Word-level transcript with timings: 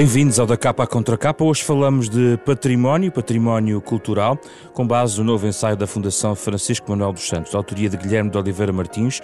Bem-vindos 0.00 0.40
ao 0.40 0.46
Da 0.46 0.56
Capa 0.56 0.84
à 0.84 0.86
Contra 0.86 1.18
Capa. 1.18 1.44
Hoje 1.44 1.62
falamos 1.62 2.08
de 2.08 2.38
património, 2.38 3.12
património 3.12 3.82
cultural, 3.82 4.38
com 4.72 4.86
base 4.86 5.18
no 5.18 5.24
novo 5.24 5.46
ensaio 5.46 5.76
da 5.76 5.86
Fundação 5.86 6.34
Francisco 6.34 6.90
Manuel 6.90 7.12
dos 7.12 7.28
Santos, 7.28 7.54
autoria 7.54 7.86
de 7.86 7.98
Guilherme 7.98 8.30
de 8.30 8.38
Oliveira 8.38 8.72
Martins, 8.72 9.20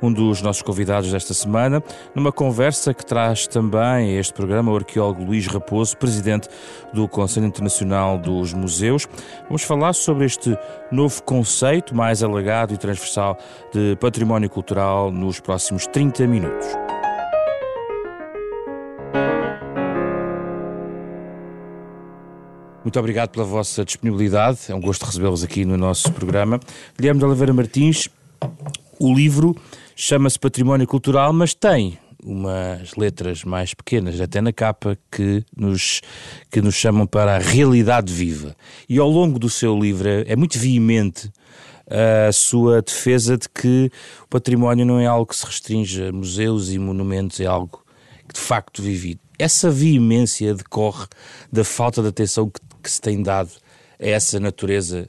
um 0.00 0.12
dos 0.12 0.40
nossos 0.40 0.62
convidados 0.62 1.10
desta 1.10 1.34
semana, 1.34 1.82
numa 2.14 2.30
conversa 2.30 2.94
que 2.94 3.04
traz 3.04 3.48
também 3.48 4.16
a 4.16 4.20
este 4.20 4.32
programa 4.32 4.70
o 4.70 4.76
arqueólogo 4.76 5.24
Luís 5.24 5.48
Raposo, 5.48 5.96
presidente 5.96 6.48
do 6.92 7.08
Conselho 7.08 7.46
Internacional 7.46 8.16
dos 8.16 8.54
Museus. 8.54 9.08
Vamos 9.48 9.64
falar 9.64 9.94
sobre 9.94 10.26
este 10.26 10.56
novo 10.92 11.20
conceito 11.24 11.92
mais 11.92 12.22
alargado 12.22 12.72
e 12.72 12.76
transversal 12.76 13.36
de 13.74 13.96
património 13.96 14.48
cultural 14.48 15.10
nos 15.10 15.40
próximos 15.40 15.88
30 15.88 16.24
minutos. 16.28 16.99
Muito 22.90 22.98
obrigado 22.98 23.28
pela 23.28 23.44
vossa 23.44 23.84
disponibilidade. 23.84 24.58
É 24.68 24.74
um 24.74 24.80
gosto 24.80 25.04
recebê-los 25.04 25.44
aqui 25.44 25.64
no 25.64 25.76
nosso 25.76 26.10
programa. 26.10 26.58
Guilherme 26.98 27.20
de 27.20 27.24
Oliveira 27.24 27.52
Martins, 27.52 28.08
o 28.98 29.14
livro 29.14 29.54
chama-se 29.94 30.36
Património 30.36 30.88
Cultural, 30.88 31.32
mas 31.32 31.54
tem 31.54 31.96
umas 32.20 32.96
letras 32.96 33.44
mais 33.44 33.74
pequenas, 33.74 34.20
até 34.20 34.40
na 34.40 34.52
capa, 34.52 34.98
que 35.08 35.44
nos, 35.56 36.00
que 36.50 36.60
nos 36.60 36.74
chamam 36.74 37.06
para 37.06 37.36
a 37.36 37.38
realidade 37.38 38.12
viva. 38.12 38.56
E 38.88 38.98
ao 38.98 39.08
longo 39.08 39.38
do 39.38 39.48
seu 39.48 39.78
livro 39.78 40.08
é, 40.08 40.24
é 40.26 40.34
muito 40.34 40.58
veemente 40.58 41.30
a 41.86 42.32
sua 42.32 42.82
defesa 42.82 43.38
de 43.38 43.48
que 43.48 43.88
o 44.24 44.26
património 44.26 44.84
não 44.84 44.98
é 44.98 45.06
algo 45.06 45.26
que 45.26 45.36
se 45.36 45.46
restringe 45.46 46.08
a 46.08 46.10
museus 46.10 46.72
e 46.72 46.78
monumentos, 46.80 47.38
é 47.38 47.46
algo 47.46 47.84
que 48.26 48.34
de 48.34 48.40
facto 48.40 48.82
vive. 48.82 49.16
Essa 49.38 49.70
veemência 49.70 50.52
decorre 50.54 51.06
da 51.52 51.62
falta 51.62 52.02
de 52.02 52.08
atenção 52.08 52.50
que 52.50 52.60
que 52.80 52.90
se 52.90 53.00
tem 53.00 53.22
dado 53.22 53.50
a 54.00 54.06
essa 54.06 54.40
natureza 54.40 55.08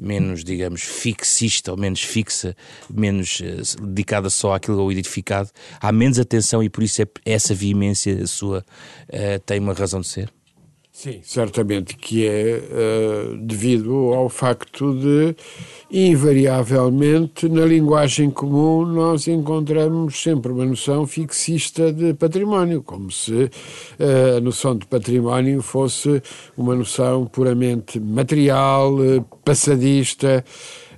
menos, 0.00 0.44
digamos, 0.44 0.82
fixista 0.82 1.72
ou 1.72 1.76
menos 1.76 2.00
fixa, 2.00 2.56
menos 2.88 3.40
uh, 3.40 3.82
dedicada 3.86 4.30
só 4.30 4.54
àquilo 4.54 4.80
ao 4.80 4.92
edificado, 4.92 5.50
há 5.80 5.90
menos 5.90 6.18
atenção 6.18 6.62
e 6.62 6.70
por 6.70 6.84
isso 6.84 7.02
é, 7.02 7.06
essa 7.24 7.54
veemência 7.54 8.26
sua 8.26 8.64
uh, 9.08 9.40
tem 9.44 9.58
uma 9.58 9.72
razão 9.72 10.00
de 10.00 10.06
ser? 10.06 10.37
Sim, 11.00 11.20
certamente 11.22 11.96
que 11.96 12.26
é 12.26 12.60
uh, 12.60 13.36
devido 13.36 14.12
ao 14.12 14.28
facto 14.28 14.92
de, 14.98 15.36
invariavelmente, 15.88 17.48
na 17.48 17.64
linguagem 17.64 18.28
comum, 18.28 18.84
nós 18.84 19.28
encontramos 19.28 20.20
sempre 20.20 20.50
uma 20.50 20.64
noção 20.64 21.06
fixista 21.06 21.92
de 21.92 22.14
património, 22.14 22.82
como 22.82 23.12
se 23.12 23.44
uh, 23.44 24.38
a 24.38 24.40
noção 24.40 24.76
de 24.76 24.86
património 24.86 25.62
fosse 25.62 26.20
uma 26.56 26.74
noção 26.74 27.26
puramente 27.26 28.00
material, 28.00 28.96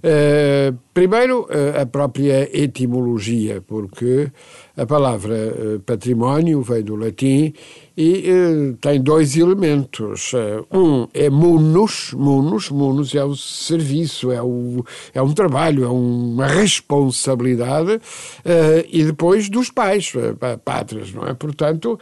passadista. 0.01 0.79
primeiro, 0.93 1.49
a 1.81 1.87
própria 1.87 2.49
etimologia, 2.57 3.63
porque 3.67 4.31
a 4.77 4.87
palavra 4.87 5.81
património 5.85 6.63
vem 6.63 6.83
do 6.83 6.97
latim 6.97 7.53
e 7.97 8.25
tem 8.81 9.01
dois 9.01 9.37
elementos. 9.37 10.33
Um 10.73 11.07
é 11.13 11.29
munus, 11.29 12.13
munus, 12.15 12.71
munus 12.71 13.15
é 13.15 13.25
o 13.25 13.37
serviço, 13.37 14.33
é, 14.33 14.43
o, 14.43 14.85
é 15.13 15.21
um 15.21 15.33
trabalho, 15.33 15.85
é 15.85 15.89
uma 15.89 16.47
responsabilidade, 16.47 18.01
e 18.91 19.05
depois 19.05 19.49
dos 19.49 19.71
pais, 19.71 20.13
pátrias, 20.65 21.13
não 21.13 21.27
é? 21.27 21.35
Portanto, 21.35 21.99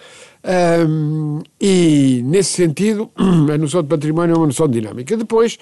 um, 0.88 1.42
e 1.60 2.22
nesse 2.24 2.52
sentido, 2.52 3.10
a 3.52 3.58
noção 3.58 3.82
de 3.82 3.88
património 3.88 4.34
é 4.34 4.38
uma 4.38 4.46
noção 4.46 4.68
dinâmica. 4.68 5.16
Depois, 5.16 5.58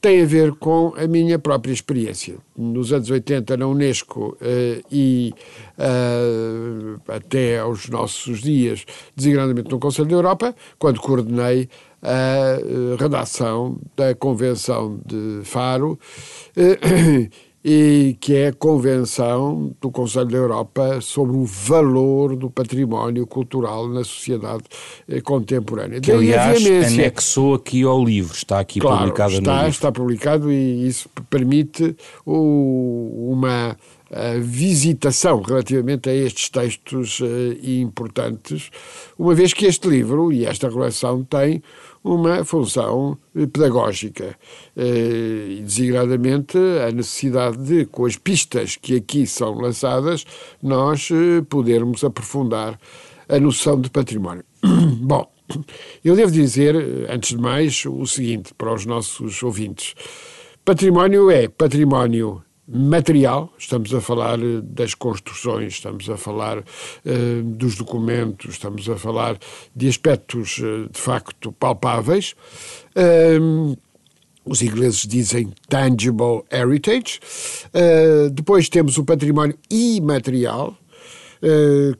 tem 0.00 0.22
a 0.22 0.26
ver 0.26 0.54
com 0.54 0.94
a 0.96 1.06
minha 1.06 1.38
própria 1.38 1.72
experiência. 1.72 2.36
Nos 2.56 2.92
anos 2.92 3.10
80, 3.10 3.56
na 3.56 3.66
Unesco 3.66 4.36
uh, 4.40 4.84
e 4.90 5.34
uh, 5.78 7.00
até 7.08 7.58
aos 7.58 7.88
nossos 7.88 8.40
dias, 8.40 8.84
designadamente 9.14 9.70
no 9.70 9.78
Conselho 9.78 10.08
da 10.08 10.14
Europa, 10.14 10.54
quando 10.78 11.00
coordenei 11.00 11.68
a 12.02 12.58
uh, 12.60 12.96
redação 12.96 13.78
da 13.96 14.14
Convenção 14.14 15.00
de 15.04 15.40
Faro 15.44 15.98
e 17.68 18.16
que 18.20 18.36
é 18.36 18.46
a 18.46 18.52
Convenção 18.52 19.74
do 19.80 19.90
Conselho 19.90 20.26
da 20.26 20.38
Europa 20.38 21.00
sobre 21.00 21.36
o 21.36 21.44
valor 21.44 22.36
do 22.36 22.48
património 22.48 23.26
cultural 23.26 23.88
na 23.88 24.04
sociedade 24.04 24.62
eh, 25.08 25.20
contemporânea. 25.20 26.00
Que, 26.00 26.12
aliás, 26.12 26.64
anexou 26.64 27.54
aqui 27.54 27.82
ao 27.82 28.04
livro, 28.04 28.36
está 28.36 28.60
aqui 28.60 28.78
claro, 28.78 28.98
publicado 28.98 29.32
está, 29.32 29.50
no 29.50 29.56
livro. 29.56 29.70
Está 29.70 29.90
publicado 29.90 30.52
e 30.52 30.86
isso 30.86 31.08
permite 31.28 31.96
o, 32.24 33.32
uma 33.32 33.76
visitação 34.40 35.40
relativamente 35.40 36.08
a 36.08 36.14
estes 36.14 36.48
textos 36.48 37.20
uh, 37.20 37.26
importantes, 37.62 38.70
uma 39.18 39.34
vez 39.34 39.52
que 39.52 39.66
este 39.66 39.88
livro 39.88 40.32
e 40.32 40.44
esta 40.44 40.68
relação 40.68 41.24
têm 41.24 41.62
uma 42.06 42.44
função 42.44 43.18
pedagógica, 43.34 44.38
eh, 44.76 45.56
e 45.58 45.62
designadamente 45.62 46.56
a 46.56 46.92
necessidade 46.92 47.56
de, 47.58 47.84
com 47.84 48.06
as 48.06 48.16
pistas 48.16 48.76
que 48.76 48.96
aqui 48.96 49.26
são 49.26 49.54
lançadas, 49.54 50.24
nós 50.62 51.08
eh, 51.10 51.42
podermos 51.48 52.04
aprofundar 52.04 52.78
a 53.28 53.40
noção 53.40 53.80
de 53.80 53.90
património. 53.90 54.44
Bom, 55.02 55.28
eu 56.04 56.14
devo 56.14 56.30
dizer, 56.30 56.76
antes 57.10 57.30
de 57.30 57.38
mais, 57.38 57.84
o 57.84 58.06
seguinte 58.06 58.54
para 58.54 58.72
os 58.72 58.86
nossos 58.86 59.42
ouvintes: 59.42 59.94
património 60.64 61.28
é 61.30 61.48
património 61.48 62.42
material, 62.68 63.52
estamos 63.56 63.94
a 63.94 64.00
falar 64.00 64.40
eh, 64.40 64.60
das 64.62 64.94
construções, 64.94 65.74
estamos 65.74 66.10
a 66.10 66.16
falar 66.16 66.58
uh, 66.58 67.42
dos 67.44 67.76
documentos, 67.76 68.54
estamos 68.54 68.88
a 68.90 68.96
falar 68.96 69.38
de 69.74 69.88
aspectos 69.88 70.58
uh, 70.58 70.88
de 70.90 70.98
facto 70.98 71.52
palpáveis. 71.52 72.34
Uh, 72.96 73.76
os 74.44 74.62
ingleses 74.62 75.06
dizem 75.06 75.52
tangible 75.68 76.44
heritage. 76.52 77.18
depois 78.32 78.68
temos 78.68 78.96
o 78.96 79.04
património 79.04 79.58
imaterial, 79.68 80.78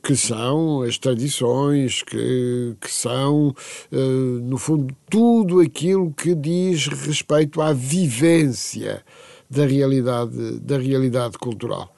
que 0.01 0.15
são 0.15 0.81
as 0.81 0.97
tradições, 0.97 2.03
que, 2.03 2.73
que 2.79 2.89
são, 2.89 3.53
no 3.91 4.57
fundo, 4.57 4.95
tudo 5.09 5.59
aquilo 5.59 6.13
que 6.13 6.33
diz 6.33 6.87
respeito 6.87 7.61
à 7.61 7.73
vivência 7.73 9.03
da 9.49 9.65
realidade, 9.65 10.59
da 10.59 10.77
realidade 10.77 11.37
cultural. 11.37 11.93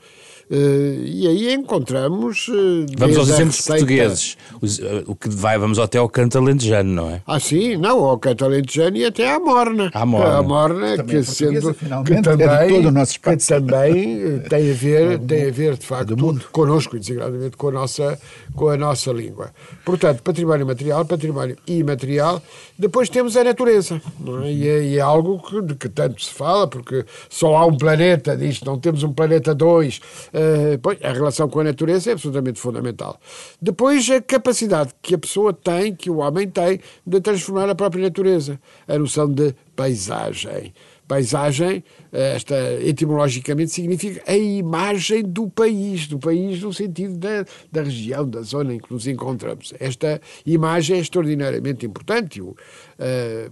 Uh, 0.52 1.06
e 1.06 1.28
aí 1.28 1.54
encontramos. 1.54 2.48
Uh, 2.48 2.86
vamos 2.98 3.18
aos 3.18 3.30
exemplos 3.30 3.58
receita... 3.58 3.80
portugueses. 3.80 4.38
Os, 4.60 4.80
uh, 4.80 5.04
o 5.06 5.16
que 5.16 5.30
vai, 5.30 5.60
vamos 5.60 5.78
até 5.78 6.00
ao 6.00 6.10
canto 6.10 6.40
alentejano, 6.40 6.92
não 6.92 7.10
é? 7.12 7.22
Ah, 7.28 7.40
sim, 7.40 7.78
não, 7.78 8.04
ao 8.04 8.18
canto 8.18 8.46
alentejano 8.46 8.98
e 8.98 9.06
até 9.06 9.32
à 9.32 9.40
morna. 9.40 9.92
À 9.94 10.04
morna. 10.08 10.38
A 10.38 10.42
morna, 10.42 10.98
também 10.98 11.18
que 11.18 11.24
sendo. 11.24 11.76
Que 12.04 12.22
também, 12.24 12.48
é 12.50 12.68
todo 12.68 12.88
o 12.88 12.92
nosso 12.92 13.20
que 13.20 13.38
também 13.38 14.40
tem 14.50 14.72
a 14.72 14.74
ver, 14.74 15.12
é 15.14 15.18
tem 15.20 15.48
a 15.50 15.52
ver 15.52 15.78
de 15.78 15.86
facto, 15.86 16.16
connosco, 16.52 16.98
designadamente 16.98 17.56
com 17.56 17.68
a, 17.68 17.72
nossa, 17.72 18.19
com 18.56 18.69
a 18.69 18.78
nossa 18.78 19.12
língua. 19.12 19.52
Portanto, 19.86 20.24
património 20.24 20.66
material, 20.66 21.06
património 21.06 21.57
imaterial. 21.68 22.42
Depois 22.75 23.07
temos 23.10 23.38
a 23.38 23.44
natureza, 23.44 24.02
é? 24.45 24.52
e, 24.52 24.68
é, 24.68 24.84
e, 24.84 24.98
é, 24.98 25.02
algo 25.02 25.40
que, 25.40 25.62
de 25.62 25.75
que 25.75 25.90
tanto 25.90 26.24
se 26.24 26.34
fala, 26.34 26.68
porque 26.68 27.06
só 27.30 27.56
há 27.56 27.66
um 27.68 27.78
planeta, 27.78 28.36
diz 28.36 28.62
não 28.62 28.80
temos 28.80 29.04
um 29.04 29.13
planeta 29.13 29.54
dois 29.54 30.02
Uh, 30.39 31.06
a 31.06 31.12
relação 31.12 31.50
com 31.50 31.59
a 31.59 31.63
natureza 31.63 32.12
é 32.12 32.13
absolutamente 32.13 32.59
fundamental. 32.59 33.19
Depois, 33.62 34.09
a 34.09 34.21
capacidade 34.21 34.94
que 35.01 35.15
a 35.15 35.18
pessoa 35.18 35.51
tem, 35.51 35.94
que 35.94 36.09
o 36.09 36.18
homem 36.18 36.47
tem, 36.47 36.80
de 37.06 37.19
transformar 37.19 37.69
a 37.69 37.75
própria 37.75 38.03
natureza. 38.03 38.59
A 38.88 38.97
noção 38.97 39.27
de 39.27 39.53
paisagem. 39.75 40.74
Paisagem, 41.07 41.83
eh, 42.13 42.36
esta 42.36 42.56
etimologicamente 42.83 43.71
significa 43.71 44.21
a 44.31 44.38
imagem 44.38 45.24
do 45.24 45.50
país, 45.50 46.07
do 46.07 46.19
país 46.19 46.62
no 46.62 46.71
sentido 46.71 47.18
da, 47.18 47.45
da 47.71 47.81
região, 47.81 48.30
da 48.30 48.42
zona 48.44 48.75
em 48.75 48.80
que 48.80 48.94
nos 48.94 49.07
encontramos. 49.07 49.74
Esta 49.80 50.21
imagem 50.45 50.97
é 50.97 51.00
extraordinariamente 51.00 51.83
importante. 51.83 52.39
O, 52.42 52.50
uh, 52.50 53.51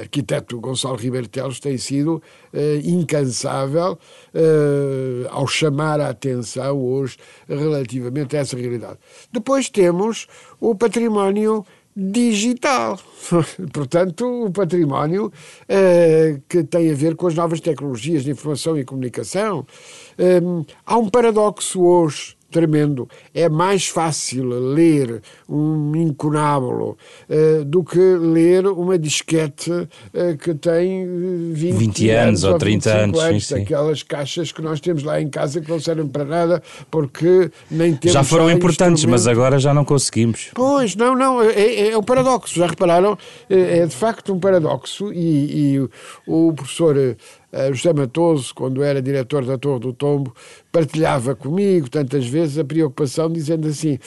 arquiteto 0.00 0.60
Gonçalo 0.60 0.96
Ribeiro 0.96 1.28
Teles 1.28 1.60
tem 1.60 1.78
sido 1.78 2.22
uh, 2.52 2.88
incansável 2.88 3.92
uh, 3.92 5.28
ao 5.30 5.46
chamar 5.46 6.00
a 6.00 6.10
atenção 6.10 6.80
hoje 6.80 7.16
relativamente 7.48 8.36
a 8.36 8.40
essa 8.40 8.56
realidade. 8.56 8.98
Depois 9.32 9.68
temos 9.68 10.26
o 10.60 10.74
património 10.74 11.64
digital. 11.96 12.98
Portanto, 13.72 14.46
o 14.46 14.50
património 14.50 15.32
que 16.48 16.64
tem 16.64 16.90
a 16.90 16.94
ver 16.94 17.14
com 17.14 17.28
as 17.28 17.36
novas 17.36 17.60
tecnologias 17.60 18.24
de 18.24 18.32
informação 18.32 18.76
e 18.76 18.84
comunicação. 18.84 19.64
há 20.84 20.96
um 20.96 21.08
paradoxo 21.08 21.80
hoje 21.80 22.36
tremendo. 22.54 23.08
É 23.34 23.48
mais 23.48 23.88
fácil 23.88 24.48
ler 24.48 25.20
um 25.48 25.96
incunábulo 25.96 26.96
uh, 27.28 27.64
do 27.64 27.82
que 27.82 27.98
ler 27.98 28.64
uma 28.68 28.96
disquete 28.96 29.72
uh, 29.72 29.88
que 30.40 30.54
tem 30.54 31.04
20, 31.52 31.76
20 31.76 32.10
anos, 32.10 32.44
ou 32.44 32.56
30 32.56 32.90
anos. 32.92 33.18
anos 33.18 33.46
sim, 33.48 33.62
aquelas 33.62 33.98
sim. 33.98 34.04
caixas 34.06 34.52
que 34.52 34.62
nós 34.62 34.78
temos 34.78 35.02
lá 35.02 35.20
em 35.20 35.28
casa 35.28 35.60
que 35.60 35.68
não 35.68 35.80
servem 35.80 36.06
para 36.06 36.24
nada 36.24 36.62
porque 36.92 37.50
nem 37.68 37.96
temos. 37.96 38.12
Já 38.12 38.22
foram 38.22 38.48
importantes, 38.48 39.04
mas 39.04 39.26
agora 39.26 39.58
já 39.58 39.74
não 39.74 39.84
conseguimos. 39.84 40.50
Pois, 40.54 40.94
não, 40.94 41.16
não, 41.16 41.42
é, 41.42 41.50
é, 41.54 41.90
é 41.90 41.98
um 41.98 42.04
paradoxo. 42.04 42.54
Já 42.54 42.68
repararam? 42.68 43.18
É, 43.50 43.78
é 43.78 43.86
de 43.86 43.96
facto 43.96 44.32
um 44.32 44.38
paradoxo 44.38 45.12
e, 45.12 45.74
e 45.74 45.88
o 46.24 46.52
professor 46.52 47.16
José 47.72 47.92
Matoso, 47.92 48.54
quando 48.54 48.82
era 48.82 49.00
diretor 49.00 49.44
da 49.44 49.56
Torre 49.56 49.80
do 49.80 49.92
Tombo, 49.92 50.34
partilhava 50.72 51.34
comigo 51.34 51.88
tantas 51.88 52.26
vezes 52.26 52.58
a 52.58 52.64
preocupação, 52.64 53.30
dizendo 53.30 53.68
assim: 53.68 53.98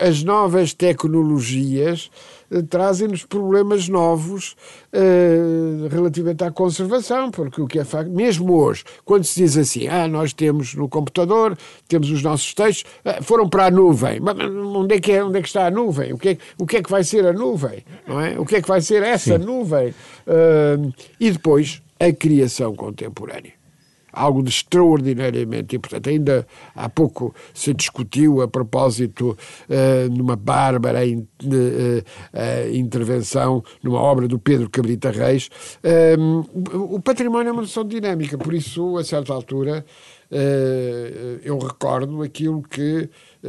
as 0.00 0.24
novas 0.24 0.74
tecnologias 0.74 2.10
uh, 2.50 2.62
trazem-nos 2.64 3.24
problemas 3.24 3.88
novos 3.88 4.56
uh, 4.92 5.86
relativamente 5.88 6.42
à 6.42 6.50
conservação, 6.50 7.30
porque 7.30 7.62
o 7.62 7.66
que 7.66 7.78
é 7.78 7.84
facto, 7.84 8.10
mesmo 8.10 8.52
hoje, 8.52 8.82
quando 9.04 9.22
se 9.22 9.40
diz 9.40 9.56
assim, 9.56 9.86
ah, 9.86 10.08
nós 10.08 10.32
temos 10.32 10.74
no 10.74 10.88
computador, 10.88 11.56
temos 11.86 12.10
os 12.10 12.20
nossos 12.20 12.52
textos, 12.52 12.84
uh, 13.04 13.22
foram 13.22 13.48
para 13.48 13.66
a 13.66 13.70
nuvem, 13.70 14.18
mas 14.18 14.36
onde 14.40 14.96
é, 14.96 15.00
que 15.00 15.12
é, 15.12 15.22
onde 15.22 15.38
é 15.38 15.42
que 15.42 15.48
está 15.48 15.66
a 15.66 15.70
nuvem? 15.70 16.12
O 16.12 16.18
que 16.18 16.30
é, 16.30 16.38
o 16.58 16.66
que 16.66 16.78
é 16.78 16.82
que 16.82 16.90
vai 16.90 17.04
ser 17.04 17.24
a 17.24 17.32
nuvem? 17.32 17.84
Não 18.08 18.20
é? 18.20 18.36
O 18.38 18.44
que 18.44 18.56
é 18.56 18.62
que 18.62 18.68
vai 18.68 18.80
ser 18.80 19.04
essa 19.04 19.38
Sim. 19.38 19.44
nuvem? 19.44 19.94
e 21.20 21.30
depois, 21.30 21.82
a 21.98 22.12
criação 22.12 22.74
contemporânea 22.74 23.64
algo 24.14 24.42
de 24.42 24.50
extraordinariamente 24.50 25.76
importante. 25.76 26.08
Ainda 26.08 26.46
há 26.74 26.88
pouco 26.88 27.34
se 27.52 27.74
discutiu 27.74 28.40
a 28.40 28.48
propósito 28.48 29.36
uh, 29.68 30.12
numa 30.12 30.36
bárbara 30.36 31.04
in, 31.04 31.18
uh, 31.18 31.48
uh, 31.48 32.74
intervenção 32.74 33.62
numa 33.82 34.00
obra 34.00 34.28
do 34.28 34.38
Pedro 34.38 34.70
Cabrita 34.70 35.10
Reis. 35.10 35.50
o 36.74 37.00
património 37.00 37.48
é 37.48 37.52
uma 37.52 37.62
noção 37.62 37.84
dinâmica, 37.84 38.38
por 38.38 38.54
isso, 38.54 38.96
a 38.96 39.04
certa 39.04 39.32
altura, 39.32 39.84
eu 41.42 41.58
recordo 41.58 42.22
aquilo 42.22 42.62
que 42.62 43.08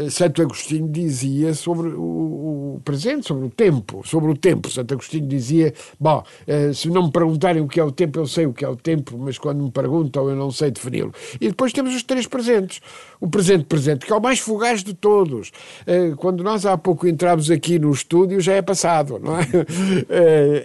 Santo 0.09 0.41
Agostinho 0.41 0.89
dizia 0.89 1.53
sobre 1.53 1.87
o, 1.89 2.75
o, 2.75 2.81
presente, 2.83 3.27
sobre 3.27 3.45
o 3.45 3.49
tempo, 3.49 4.01
sobre 4.05 4.29
o 4.29 4.35
tempo. 4.35 4.69
Santo 4.69 4.93
Agostinho 4.93 5.25
dizia, 5.25 5.73
bom, 5.97 6.21
eh, 6.45 6.73
se 6.73 6.89
não 6.89 7.03
me 7.03 7.11
perguntarem 7.11 7.61
o 7.61 7.67
que 7.67 7.79
é 7.79 7.83
o 7.83 7.91
tempo, 7.91 8.19
eu 8.19 8.27
sei 8.27 8.45
o 8.45 8.53
que 8.53 8.65
é 8.65 8.67
o 8.67 8.75
tempo, 8.75 9.17
mas 9.17 9.37
quando 9.37 9.63
me 9.63 9.71
perguntam 9.71 10.29
eu 10.29 10.35
não 10.35 10.51
sei 10.51 10.69
defini-lo. 10.69 11.13
E 11.39 11.47
depois 11.47 11.71
temos 11.71 11.95
os 11.95 12.03
três 12.03 12.27
presentes. 12.27 12.81
O 13.21 13.29
presente 13.29 13.63
presente, 13.63 14.05
que 14.05 14.11
é 14.11 14.15
o 14.15 14.21
mais 14.21 14.39
fugaz 14.39 14.83
de 14.83 14.93
todos. 14.93 15.51
Eh, 15.87 16.13
quando 16.17 16.43
nós 16.43 16.65
há 16.65 16.77
pouco 16.77 17.07
entramos 17.07 17.49
aqui 17.49 17.79
no 17.79 17.91
estúdio, 17.91 18.41
já 18.41 18.53
é 18.53 18.61
passado, 18.61 19.17
não 19.19 19.37
é? 19.39 19.45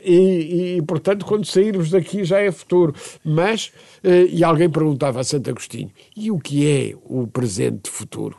E, 0.05 0.76
e 0.76 0.83
portanto, 0.83 1.25
quando 1.25 1.44
sairmos 1.44 1.91
daqui 1.91 2.25
já 2.25 2.41
é 2.41 2.50
futuro. 2.50 2.94
Mas, 3.25 3.71
e 4.03 4.43
alguém 4.43 4.69
perguntava 4.69 5.21
a 5.21 5.25
Santo 5.25 5.50
Agostinho, 5.50 5.91
e 6.17 6.31
o 6.31 6.38
que 6.38 6.67
é 6.67 6.94
o 7.05 7.26
presente 7.26 7.91
futuro? 7.91 8.37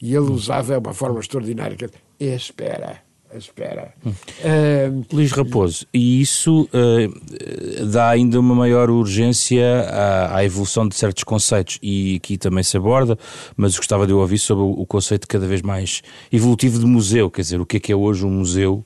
E 0.00 0.14
ele 0.14 0.30
usava 0.30 0.78
uma 0.78 0.94
forma 0.94 1.20
extraordinária, 1.20 1.76
que 1.76 1.84
é 1.84 2.34
espera 2.34 3.08
espera. 3.36 3.92
Hum. 4.04 4.10
Uh, 4.10 5.04
Luís 5.12 5.32
Raposo, 5.32 5.86
e 5.92 6.20
isso 6.20 6.68
uh, 6.72 7.86
dá 7.86 8.08
ainda 8.08 8.40
uma 8.40 8.54
maior 8.54 8.88
urgência 8.88 9.80
à, 9.90 10.36
à, 10.36 10.44
evolução 10.44 10.88
de 10.88 10.94
certos 10.94 11.24
conceitos, 11.24 11.78
e 11.82 12.16
aqui 12.16 12.38
também 12.38 12.62
se 12.62 12.76
aborda, 12.76 13.18
mas 13.56 13.76
gostava 13.76 14.06
de 14.06 14.12
ouvir 14.12 14.38
sobre 14.38 14.64
o, 14.64 14.70
o, 14.70 14.86
conceito 14.86 15.28
cada 15.28 15.46
vez 15.46 15.60
mais 15.60 16.02
evolutivo 16.32 16.78
de 16.78 16.86
museu, 16.86 17.30
quer 17.30 17.42
dizer, 17.42 17.60
o 17.60 17.66
que 17.66 17.76
é 17.76 17.80
que 17.80 17.92
é 17.92 17.96
hoje 17.96 18.24
um 18.24 18.30
museu 18.30 18.84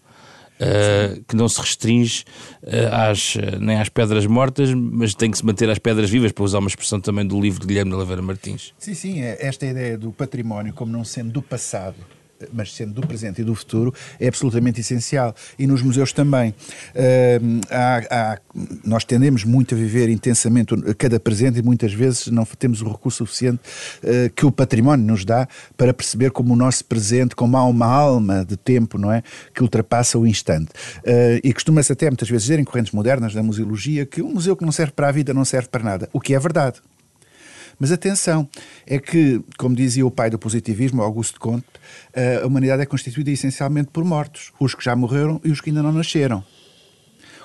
uh, 0.60 1.22
que 1.24 1.36
não 1.36 1.48
se 1.48 1.60
restringe 1.60 2.24
às, 2.90 3.36
nem 3.60 3.78
às 3.78 3.88
pedras 3.88 4.26
mortas, 4.26 4.72
mas 4.74 5.14
tem 5.14 5.30
que 5.30 5.38
se 5.38 5.44
manter 5.44 5.68
às 5.68 5.78
pedras 5.78 6.08
vivas, 6.08 6.32
para 6.32 6.44
usar 6.44 6.58
uma 6.58 6.68
expressão 6.68 7.00
também 7.00 7.26
do 7.26 7.40
livro 7.40 7.60
de 7.60 7.66
Guilherme 7.66 7.90
de 7.90 7.96
Oliveira 7.96 8.22
Martins. 8.22 8.72
Sim, 8.78 8.94
sim, 8.94 9.22
é 9.22 9.38
esta 9.40 9.66
ideia 9.66 9.98
do 9.98 10.12
património 10.12 10.72
como 10.72 10.92
não 10.92 11.04
sendo 11.04 11.30
do 11.32 11.42
passado, 11.42 11.96
mas 12.52 12.74
sendo 12.74 12.92
do 12.92 13.06
presente 13.06 13.40
e 13.40 13.44
do 13.44 13.54
futuro, 13.54 13.94
é 14.18 14.28
absolutamente 14.28 14.80
essencial. 14.80 15.34
E 15.58 15.66
nos 15.66 15.82
museus 15.82 16.12
também. 16.12 16.50
Uh, 16.50 17.60
há, 17.70 18.02
há, 18.10 18.38
nós 18.84 19.04
tendemos 19.04 19.44
muito 19.44 19.74
a 19.74 19.78
viver 19.78 20.08
intensamente 20.08 20.74
cada 20.94 21.18
presente 21.18 21.58
e 21.58 21.62
muitas 21.62 21.92
vezes 21.92 22.28
não 22.28 22.44
temos 22.44 22.82
o 22.82 22.88
recurso 22.88 23.18
suficiente 23.18 23.60
uh, 24.02 24.30
que 24.34 24.46
o 24.46 24.52
património 24.52 25.06
nos 25.06 25.24
dá 25.24 25.48
para 25.76 25.92
perceber 25.92 26.30
como 26.30 26.52
o 26.52 26.56
nosso 26.56 26.84
presente, 26.84 27.34
como 27.34 27.56
há 27.56 27.64
uma 27.64 27.86
alma 27.86 28.44
de 28.44 28.56
tempo, 28.56 28.98
não 28.98 29.12
é? 29.12 29.22
Que 29.54 29.62
ultrapassa 29.62 30.18
o 30.18 30.26
instante. 30.26 30.70
Uh, 30.98 31.40
e 31.42 31.52
costuma-se 31.52 31.92
até 31.92 32.08
muitas 32.08 32.28
vezes 32.28 32.44
dizer 32.44 32.58
em 32.58 32.64
correntes 32.64 32.92
modernas 32.92 33.34
da 33.34 33.42
museologia 33.42 34.06
que 34.06 34.22
um 34.22 34.32
museu 34.32 34.56
que 34.56 34.64
não 34.64 34.72
serve 34.72 34.92
para 34.92 35.08
a 35.08 35.12
vida 35.12 35.34
não 35.34 35.44
serve 35.44 35.68
para 35.68 35.82
nada. 35.82 36.08
O 36.12 36.20
que 36.20 36.34
é 36.34 36.38
verdade. 36.38 36.80
Mas 37.82 37.90
atenção, 37.90 38.48
é 38.86 38.96
que, 38.96 39.42
como 39.58 39.74
dizia 39.74 40.06
o 40.06 40.10
pai 40.10 40.30
do 40.30 40.38
positivismo, 40.38 41.02
Augusto 41.02 41.40
Comte, 41.40 41.66
a 42.40 42.46
humanidade 42.46 42.80
é 42.80 42.86
constituída 42.86 43.28
essencialmente 43.32 43.88
por 43.92 44.04
mortos, 44.04 44.52
os 44.60 44.72
que 44.72 44.84
já 44.84 44.94
morreram 44.94 45.40
e 45.42 45.50
os 45.50 45.60
que 45.60 45.70
ainda 45.70 45.82
não 45.82 45.90
nasceram. 45.90 46.44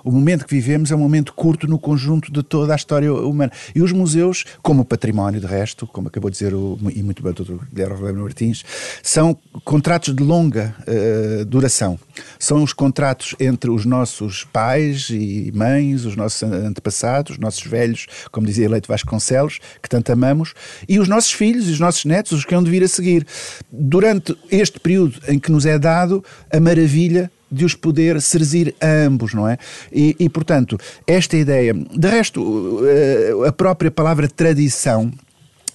O 0.08 0.12
momento 0.12 0.46
que 0.46 0.56
vivemos 0.56 0.90
é 0.90 0.96
um 0.96 1.00
momento 1.00 1.34
curto 1.34 1.68
no 1.68 1.78
conjunto 1.78 2.32
de 2.32 2.42
toda 2.42 2.72
a 2.72 2.78
história 2.78 3.14
humana. 3.14 3.52
E 3.76 3.82
os 3.82 3.92
museus, 3.92 4.46
como 4.62 4.84
o 4.84 4.86
património, 4.86 5.42
de 5.42 5.46
resto, 5.46 5.86
como 5.86 6.08
acabou 6.08 6.30
de 6.30 6.38
dizer 6.38 6.54
o, 6.54 6.80
e 6.96 7.04
muito 7.04 7.22
bem 7.22 7.34
o 7.34 7.36
Dr. 7.36 7.66
Guilherme 7.74 8.14
Martins, 8.14 8.64
são 9.04 9.38
contratos 9.66 10.16
de 10.16 10.24
longa 10.24 10.74
uh, 10.88 11.44
duração. 11.44 12.00
São 12.40 12.64
os 12.64 12.72
contratos 12.72 13.36
entre 13.38 13.70
os 13.70 13.84
nossos 13.84 14.46
pais 14.46 15.10
e 15.10 15.52
mães, 15.54 16.06
os 16.06 16.16
nossos 16.16 16.42
antepassados, 16.42 17.34
os 17.34 17.38
nossos 17.38 17.66
velhos, 17.66 18.08
como 18.32 18.48
dizia 18.48 18.70
Leite 18.70 18.88
Vasconcelos, 18.88 19.60
que 19.84 19.90
tanto 19.90 20.10
amamos, 20.10 20.54
e 20.88 21.00
os 21.00 21.10
nossos 21.10 21.34
filhos 21.34 21.68
e 21.68 21.74
os 21.74 21.82
nossos 21.82 22.06
netos, 22.06 22.32
os 22.32 22.46
que 22.46 22.56
hão 22.56 22.64
de 22.64 22.72
vir 22.72 22.82
a 22.82 22.88
seguir. 22.88 23.28
Durante 23.70 24.38
este 24.50 24.80
período 24.80 25.20
em 25.28 25.38
que 25.38 25.52
nos 25.52 25.66
é 25.66 25.78
dado 25.78 26.24
a 26.50 26.62
maravilha 26.62 27.30
de 27.52 27.66
os 27.66 27.74
poder 27.74 28.22
servir 28.22 28.76
a 28.82 28.88
ambos, 28.88 29.34
não 29.34 29.48
é? 29.48 29.58
E, 29.92 30.16
e, 30.20 30.30
portanto, 30.30 30.78
esta 31.06 31.38
ideia. 31.38 31.74
De 31.74 32.08
resto, 32.08 32.82
eh, 32.86 33.48
a 33.48 33.52
própria 33.52 33.90
palavra 33.90 34.28
tradição, 34.28 35.12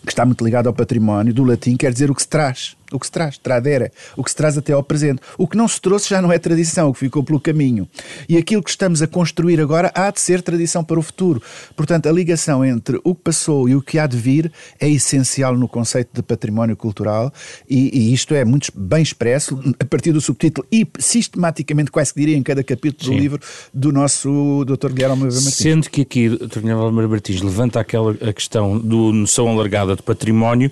que 0.05 0.13
está 0.13 0.25
muito 0.27 0.45
ligada 0.45 0.69
ao 0.69 0.75
património, 0.75 1.33
do 1.33 1.45
latim, 1.45 1.77
quer 1.77 1.93
dizer 1.93 2.11
o 2.11 2.15
que 2.15 2.23
se 2.23 2.29
traz 2.29 2.77
o 2.93 2.99
que 2.99 3.07
se 3.07 3.13
traz, 3.13 3.39
tradera, 3.39 3.91
o 4.17 4.23
que 4.23 4.31
se 4.31 4.37
traz 4.37 4.57
até 4.57 4.73
ao 4.73 4.83
presente. 4.83 5.21
O 5.39 5.47
que 5.47 5.57
não 5.57 5.67
se 5.67 5.81
trouxe 5.81 6.09
já 6.09 6.21
não 6.21 6.33
é 6.33 6.39
tradição, 6.39 6.89
o 6.89 6.93
que 6.93 7.01
ficou 7.01 7.23
pelo 7.23 7.41
caminho. 7.41 7.89
E 8.29 8.37
aquilo 8.37 8.63
que 8.63 8.71
estamos 8.71 9.03
a 9.03 9.07
construir 9.07 9.61
agora 9.61 9.91
há 9.95 10.11
de 10.11 10.21
ser 10.21 10.43
tradição 10.43 10.85
para 10.85 10.99
o 10.99 11.03
futuro. 11.03 11.43
Portanto, 11.77 12.09
a 12.09 12.13
ligação 12.13 12.65
entre 12.65 13.01
o 13.05 13.15
que 13.15 13.23
passou 13.23 13.69
e 13.69 13.75
o 13.75 13.83
que 13.83 13.99
há 13.99 14.07
de 14.07 14.17
vir 14.17 14.53
é 14.81 14.89
essencial 14.89 15.57
no 15.57 15.69
conceito 15.69 16.11
de 16.13 16.23
património 16.23 16.77
cultural 16.77 17.33
e, 17.69 17.99
e 17.99 18.13
isto 18.13 18.35
é 18.35 18.45
muito 18.45 18.73
bem 18.75 19.03
expresso 19.03 19.59
a 19.79 19.85
partir 19.85 20.13
do 20.13 20.21
subtítulo 20.21 20.67
e 20.71 20.87
sistematicamente, 20.99 21.91
quase 21.91 22.13
que 22.13 22.21
diria, 22.21 22.37
em 22.37 22.43
cada 22.43 22.63
capítulo 22.63 23.05
Sim. 23.05 23.17
do 23.17 23.21
livro 23.21 23.41
do 23.73 23.93
nosso 23.93 24.65
Dr. 24.65 24.93
Guilherme 24.93 25.25
Martins. 25.25 25.55
Sendo 25.55 25.91
que 25.91 26.03
aqui 26.03 26.29
o 26.29 26.49
Dr. 26.49 26.61
Guilherme 26.61 27.07
Martins 27.07 27.41
levanta 27.41 27.81
aquela 27.81 28.13
a 28.13 28.33
questão 28.33 28.79
do 28.79 29.13
noção 29.13 29.49
alargada 29.49 29.97
de 29.97 30.03
património 30.03 30.71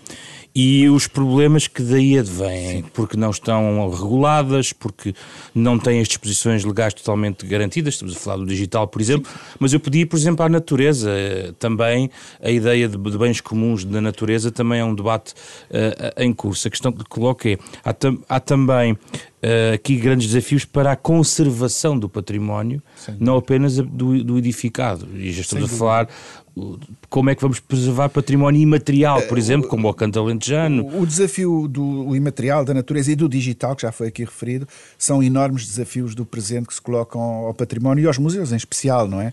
e 0.54 0.88
os 0.88 1.07
problemas 1.07 1.69
que 1.69 1.83
daí 1.83 2.19
advêm, 2.19 2.83
porque 2.92 3.16
não 3.16 3.30
estão 3.30 3.88
reguladas, 3.88 4.73
porque 4.73 5.14
não 5.54 5.78
têm 5.78 6.00
as 6.00 6.09
disposições 6.09 6.64
legais 6.64 6.92
totalmente 6.92 7.47
garantidas, 7.47 7.95
estamos 7.95 8.16
a 8.16 8.19
falar 8.19 8.37
do 8.38 8.47
digital, 8.47 8.88
por 8.88 9.00
exemplo, 9.00 9.30
mas 9.59 9.73
eu 9.73 9.80
podia, 9.80 10.07
por 10.07 10.16
exemplo, 10.16 10.45
à 10.45 10.49
natureza, 10.49 11.11
também 11.59 12.11
a 12.42 12.50
ideia 12.50 12.88
de, 12.88 12.97
de 12.97 13.19
bens 13.19 13.40
comuns 13.40 13.85
da 13.85 14.00
natureza 14.00 14.50
também 14.50 14.80
é 14.80 14.85
um 14.85 14.95
debate 14.95 15.33
uh, 15.71 16.23
em 16.23 16.33
curso. 16.33 16.66
A 16.66 16.71
questão 16.71 16.92
que 16.92 17.04
coloco 17.04 17.47
é, 17.47 17.57
há, 17.85 17.92
tam, 17.92 18.19
há 18.28 18.40
também 18.40 18.92
uh, 18.92 19.75
aqui 19.75 19.97
grandes 19.97 20.28
desafios 20.28 20.64
para 20.64 20.92
a 20.92 20.97
conservação 20.97 21.99
do 21.99 22.09
património, 22.09 22.83
não 23.19 23.37
apenas 23.37 23.76
do, 23.76 24.23
do 24.23 24.38
edificado, 24.38 25.09
e 25.14 25.33
já 25.33 25.42
estamos 25.42 25.73
a 25.73 25.76
falar 25.76 26.09
como 27.09 27.30
é 27.30 27.35
que 27.35 27.42
vamos 27.42 27.61
preservar 27.61 28.09
património 28.09 28.61
imaterial, 28.61 29.23
por 29.23 29.38
eh, 29.38 29.40
exemplo, 29.40 29.69
como 29.69 29.88
o 29.88 29.95
canto 29.95 30.19
alentejano? 30.19 30.87
O, 30.99 31.07
desafio 31.07 31.66
do 31.69 32.14
imaterial, 32.14 32.64
da 32.64 32.75
natureza 32.75 33.12
e 33.12 33.16
do 33.16 33.28
digital, 33.28 33.75
que 33.76 33.83
já 33.83 33.92
foi 33.92 34.09
aqui 34.09 34.25
referido, 34.25 34.66
são 34.99 35.23
enormes 35.23 35.66
desafios 35.66 36.14
do 36.14 36.25
presente 36.25 36.66
que 36.66 36.75
se 36.75 36.80
colocam 36.80 37.21
ao 37.21 37.54
património 37.54 38.02
e 38.02 38.07
aos 38.07 38.19
museus 38.19 38.52
em 38.52 38.57
especial, 38.57 39.09
não 39.09 39.21
é? 39.21 39.33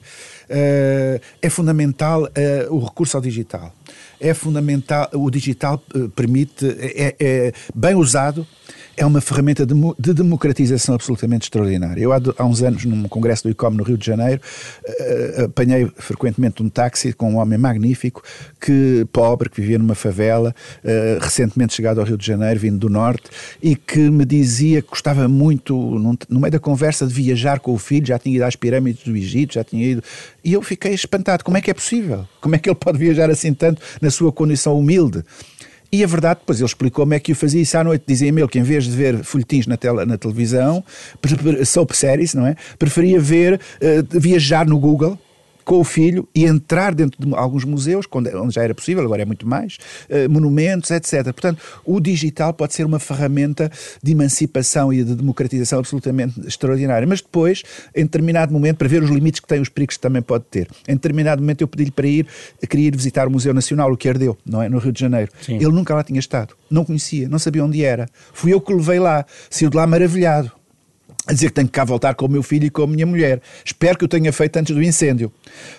Eh, 0.50 1.22
é 1.42 1.50
fundamental 1.50 2.30
eh, 2.36 2.68
o 2.70 2.80
recurso 2.80 3.18
ao 3.18 3.22
digital. 3.22 3.74
é 4.20 4.34
fundamental, 4.34 5.10
o 5.14 5.30
digital 5.30 5.82
permite, 6.16 6.66
é, 6.80 7.16
é 7.20 7.54
bem 7.74 7.96
usado, 7.96 8.48
é 8.96 9.06
uma 9.06 9.22
ferramenta 9.22 9.66
de, 9.66 9.74
de, 10.00 10.14
democratização 10.14 10.96
absolutamente 10.96 11.46
extraordinária. 11.46 12.02
Eu, 12.02 12.12
há, 12.12 12.20
há, 12.38 12.46
uns 12.46 12.64
anos, 12.64 12.84
num 12.86 13.08
congresso 13.08 13.44
do 13.44 13.50
ICOM 13.50 13.72
no 13.72 13.84
Rio 13.84 13.98
de 13.98 14.06
Janeiro, 14.06 14.42
uh, 14.88 15.46
apanhei 15.46 15.90
frequentemente 15.98 16.64
um 16.64 16.70
táxi 16.70 17.14
com 17.14 17.34
um 17.34 17.38
homem 17.38 17.58
magnífico, 17.58 18.24
que 18.60 19.06
pobre, 19.14 19.50
que 19.50 19.62
vivia 19.62 19.78
numa 19.78 19.96
favela, 19.96 20.54
uh, 20.84 21.20
recentemente 21.24 21.74
chegado 21.76 22.00
ao 22.00 22.06
Rio 22.06 22.18
de 22.18 22.26
Janeiro, 22.26 22.60
vindo 22.60 22.80
do 22.80 22.90
Norte, 22.90 23.30
e 23.62 23.76
que 23.76 24.00
me 24.10 24.26
dizia 24.26 24.82
que 24.82 24.90
gostava 24.90 25.28
muito, 25.28 25.76
num, 25.76 26.18
no 26.28 26.40
meio 26.40 26.52
da 26.52 26.60
conversa, 26.60 27.06
de 27.06 27.14
viajar 27.14 27.60
com 27.60 27.74
o 27.74 27.78
filho, 27.78 28.08
já 28.08 28.18
tinha 28.18 28.36
ido 28.36 28.46
às 28.46 28.56
pirâmides 28.56 29.04
do 29.04 29.16
Egito, 29.16 29.54
já 29.54 29.64
tinha 29.64 29.86
ido. 29.86 30.04
E 30.44 30.54
eu 30.54 30.62
fiquei 30.62 30.94
espantado. 30.94 31.44
Como 31.44 31.58
é 31.58 31.62
que 31.62 31.70
é 31.70 31.74
possível? 31.74 32.28
Como 32.42 32.56
é 32.56 32.60
que 32.60 32.70
ele 32.70 32.76
pode 32.76 32.98
viajar 32.98 33.30
assim 33.30 33.54
tanto 33.54 33.82
na 34.02 34.10
sua 34.10 34.32
condição 34.32 34.78
humilde? 34.80 35.24
E 35.92 36.04
a 36.04 36.08
verdade, 36.08 36.40
depois 36.42 36.60
ele 36.60 36.66
explicou-me 36.66 37.16
é 37.16 37.20
que 37.20 37.32
o 37.32 37.36
fazia 37.36 37.62
isso 37.62 37.78
à 37.78 37.84
noite. 37.84 38.04
Dizia-me 38.06 38.42
ele 38.42 38.50
que 38.50 38.60
em 38.60 38.64
vez 38.64 38.84
de 38.84 38.92
ver 38.92 39.24
folhetins 39.24 39.68
na, 39.68 39.78
tela, 39.78 40.06
na 40.06 40.18
televisão, 40.18 40.84
soap 41.66 41.92
séries, 41.94 42.34
não 42.34 42.46
é? 42.46 42.56
Preferia 42.78 43.20
ver, 43.20 43.54
uh, 43.56 44.20
viajar 44.20 44.66
no 44.66 44.78
Google, 44.78 45.18
com 45.68 45.82
o 45.82 45.84
filho 45.84 46.26
e 46.34 46.46
entrar 46.46 46.96
dentro 46.96 47.28
de 47.28 47.36
alguns 47.36 47.66
museus, 47.66 48.06
onde 48.14 48.56
já 48.56 48.64
era 48.64 48.74
possível, 48.74 49.04
agora 49.04 49.24
é 49.24 49.26
muito 49.26 49.46
mais, 49.46 49.78
uh, 50.10 50.32
monumentos, 50.32 50.90
etc. 50.92 51.26
Portanto, 51.26 51.62
o 51.84 52.00
digital 52.00 52.54
pode 52.54 52.74
ser 52.74 52.86
uma 52.86 53.00
ferramenta 53.00 53.70
de 54.02 54.14
emancipação 54.14 54.94
e 54.94 55.04
de 55.04 55.14
democratização 55.14 55.80
absolutamente 55.80 56.40
extraordinária. 56.48 57.06
Mas 57.06 57.20
depois, 57.20 57.64
em 57.94 58.04
determinado 58.04 58.54
momento, 58.54 58.78
para 58.78 58.88
ver 58.88 59.04
os 59.04 59.10
limites 59.10 59.42
que 59.42 59.48
tem, 59.48 59.60
os 59.60 59.68
perigos 59.68 59.98
que 59.98 60.02
também 60.02 60.22
pode 60.22 60.46
ter, 60.46 60.70
em 60.88 60.94
determinado 60.94 61.42
momento 61.42 61.60
eu 61.60 61.68
pedi-lhe 61.68 61.92
para 61.92 62.08
ir, 62.08 62.26
queria 62.70 62.88
ir 62.88 62.96
visitar 62.96 63.28
o 63.28 63.32
Museu 63.32 63.54
Nacional, 63.54 63.92
o 63.92 63.98
que 63.98 64.08
herdeu, 64.08 64.38
não 64.46 64.62
é? 64.62 64.70
No 64.70 64.78
Rio 64.78 64.94
de 64.94 65.02
Janeiro. 65.02 65.30
Sim. 65.42 65.56
Ele 65.56 65.72
nunca 65.72 65.94
lá 65.94 66.02
tinha 66.02 66.20
estado, 66.20 66.56
não 66.72 66.86
conhecia, 66.86 67.28
não 67.28 67.40
sabia 67.40 67.66
onde 67.66 67.84
era. 67.84 68.08
Fui 68.32 68.54
eu 68.54 68.62
que 68.62 68.72
o 68.72 68.78
levei 68.78 69.00
lá, 69.00 69.26
saiu 69.50 69.70
de 69.70 69.76
lá 69.76 69.86
maravilhado 69.86 70.50
a 71.28 71.34
dizer 71.34 71.48
que 71.48 71.54
tenho 71.54 71.68
que 71.68 71.74
cá 71.74 71.84
voltar 71.84 72.16
com 72.16 72.26
o 72.26 72.30
meu 72.30 72.42
filho 72.42 72.66
e 72.66 72.70
com 72.70 72.84
a 72.84 72.88
minha 72.88 73.06
mulher. 73.06 73.42
Espero 73.64 73.98
que 73.98 74.06
o 74.06 74.08
tenha 74.08 74.32
feito 74.32 74.58
antes 74.58 74.74
do 74.74 74.82
incêndio. 74.82 75.32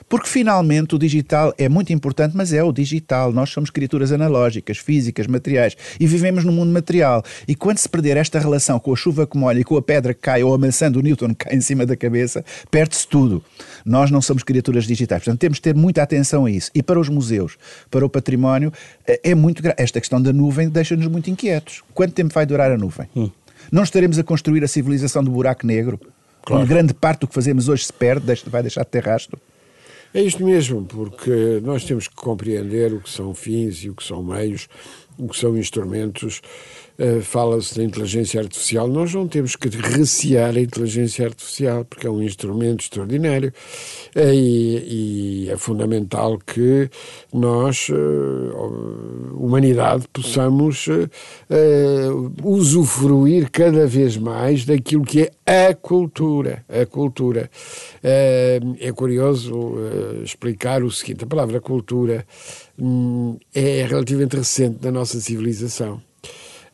Porque 0.08 0.28
finalmente 0.28 0.94
o 0.94 0.98
digital 0.98 1.54
é 1.56 1.68
muito 1.68 1.92
importante, 1.92 2.36
mas 2.36 2.52
é 2.52 2.62
o 2.62 2.72
digital. 2.72 3.32
Nós 3.32 3.50
somos 3.50 3.70
criaturas 3.70 4.12
analógicas, 4.12 4.78
físicas, 4.78 5.26
materiais 5.26 5.76
e 5.98 6.06
vivemos 6.06 6.44
no 6.44 6.52
mundo 6.52 6.70
material. 6.72 7.22
E 7.46 7.54
quando 7.54 7.78
se 7.78 7.88
perder 7.88 8.16
esta 8.16 8.38
relação 8.38 8.78
com 8.78 8.92
a 8.92 8.96
chuva 8.96 9.26
que 9.26 9.38
molha 9.38 9.60
e 9.60 9.64
com 9.64 9.76
a 9.76 9.82
pedra 9.82 10.12
que 10.12 10.20
cai 10.20 10.42
ou 10.42 10.52
a 10.54 10.58
maçã 10.58 10.90
do 10.90 11.00
Newton 11.02 11.28
que 11.30 11.46
cai 11.46 11.54
em 11.54 11.60
cima 11.60 11.86
da 11.86 11.96
cabeça, 11.96 12.44
perde-se 12.70 13.06
tudo. 13.06 13.42
Nós 13.84 14.10
não 14.10 14.20
somos 14.20 14.42
criaturas 14.42 14.84
digitais. 14.84 15.22
Portanto, 15.22 15.40
temos 15.40 15.56
de 15.56 15.62
ter 15.62 15.74
muita 15.74 16.02
atenção 16.02 16.44
a 16.44 16.50
isso. 16.50 16.70
E 16.74 16.82
para 16.82 17.00
os 17.00 17.08
museus, 17.08 17.56
para 17.90 18.04
o 18.04 18.08
património, 18.08 18.72
é, 19.06 19.30
é 19.30 19.34
muito 19.34 19.62
Esta 19.76 20.00
questão 20.00 20.20
da 20.20 20.32
nuvem 20.32 20.68
deixa-nos 20.68 21.06
muito 21.06 21.30
inquietos. 21.30 21.82
Quanto 21.94 22.12
tempo 22.12 22.32
vai 22.34 22.44
durar 22.44 22.70
a 22.70 22.76
nuvem? 22.76 23.08
Hum. 23.16 23.30
Não 23.70 23.82
estaremos 23.82 24.18
a 24.18 24.24
construir 24.24 24.64
a 24.64 24.68
civilização 24.68 25.22
do 25.22 25.30
buraco 25.30 25.66
negro, 25.66 26.00
claro. 26.42 26.62
onde 26.62 26.68
grande 26.68 26.94
parte 26.94 27.20
do 27.20 27.28
que 27.28 27.34
fazemos 27.34 27.68
hoje 27.68 27.84
se 27.84 27.92
perde, 27.92 28.24
vai 28.46 28.62
deixar 28.62 28.82
de 28.82 28.90
ter 28.90 29.04
rastro? 29.04 29.38
É 30.14 30.22
isto 30.22 30.42
mesmo, 30.42 30.84
porque 30.84 31.60
nós 31.62 31.84
temos 31.84 32.08
que 32.08 32.14
compreender 32.14 32.94
o 32.94 33.00
que 33.00 33.10
são 33.10 33.34
fins 33.34 33.84
e 33.84 33.90
o 33.90 33.94
que 33.94 34.02
são 34.02 34.22
meios, 34.22 34.66
o 35.18 35.28
que 35.28 35.36
são 35.36 35.56
instrumentos 35.56 36.40
uh, 36.98 37.22
fala-se 37.22 37.76
da 37.76 37.84
inteligência 37.84 38.40
artificial. 38.40 38.88
Nós 38.88 39.14
não 39.14 39.26
temos 39.28 39.56
que 39.56 39.68
recear 39.68 40.56
a 40.56 40.60
inteligência 40.60 41.26
artificial, 41.26 41.84
porque 41.84 42.06
é 42.06 42.10
um 42.10 42.22
instrumento 42.22 42.80
extraordinário 42.80 43.52
uh, 44.16 44.20
e, 44.32 45.44
e, 45.46 45.50
é 45.50 45.56
fundamental 45.56 46.38
que 46.38 46.90
nós, 47.32 47.88
uh, 47.88 49.34
humanidade, 49.34 50.06
possamos 50.12 50.86
usufruir 52.42 53.50
cada 53.50 53.86
vez 53.86 54.16
mais 54.16 54.64
daquilo 54.64 55.04
que 55.04 55.30
é 55.46 55.66
a 55.68 55.74
cultura. 55.74 56.64
A 56.68 56.84
cultura. 56.86 57.50
é 58.02 58.92
curioso 58.94 59.74
explicar 60.22 60.82
o 60.82 60.90
seguinte: 60.90 61.24
a 61.24 61.26
palavra 61.26 61.60
cultura 61.60 62.26
hum, 62.78 63.36
é 63.54 63.84
relativamente 63.84 64.36
recente 64.36 64.78
na 64.82 64.90
nossa 64.90 65.20
civilização. 65.20 66.07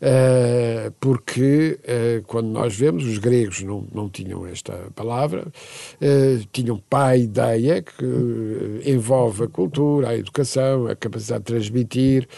Uh, 0.00 0.90
porque 1.00 1.78
uh, 1.82 2.22
quando 2.26 2.48
nós 2.48 2.74
vemos, 2.76 3.04
os 3.04 3.18
gregos 3.18 3.62
não, 3.62 3.86
não 3.92 4.08
tinham 4.08 4.46
esta 4.46 4.72
palavra, 4.94 5.46
uh, 5.46 6.46
tinham 6.52 6.82
paideia, 6.90 7.82
que 7.82 8.82
envolve 8.84 9.44
a 9.44 9.48
cultura, 9.48 10.10
a 10.10 10.16
educação, 10.16 10.86
a 10.86 10.96
capacidade 10.96 11.44
de 11.44 11.46
transmitir. 11.46 12.28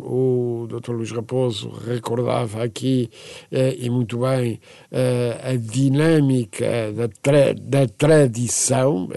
o 0.00 0.66
Dr. 0.68 0.92
Luís 0.92 1.10
Raposo 1.10 1.70
recordava 1.86 2.62
aqui, 2.62 3.10
e 3.50 3.88
muito 3.90 4.18
bem, 4.18 4.60
a 5.42 5.56
dinâmica 5.56 6.92
da, 6.92 7.08
tra 7.08 7.54
da 7.54 7.86
tradição, 7.86 9.08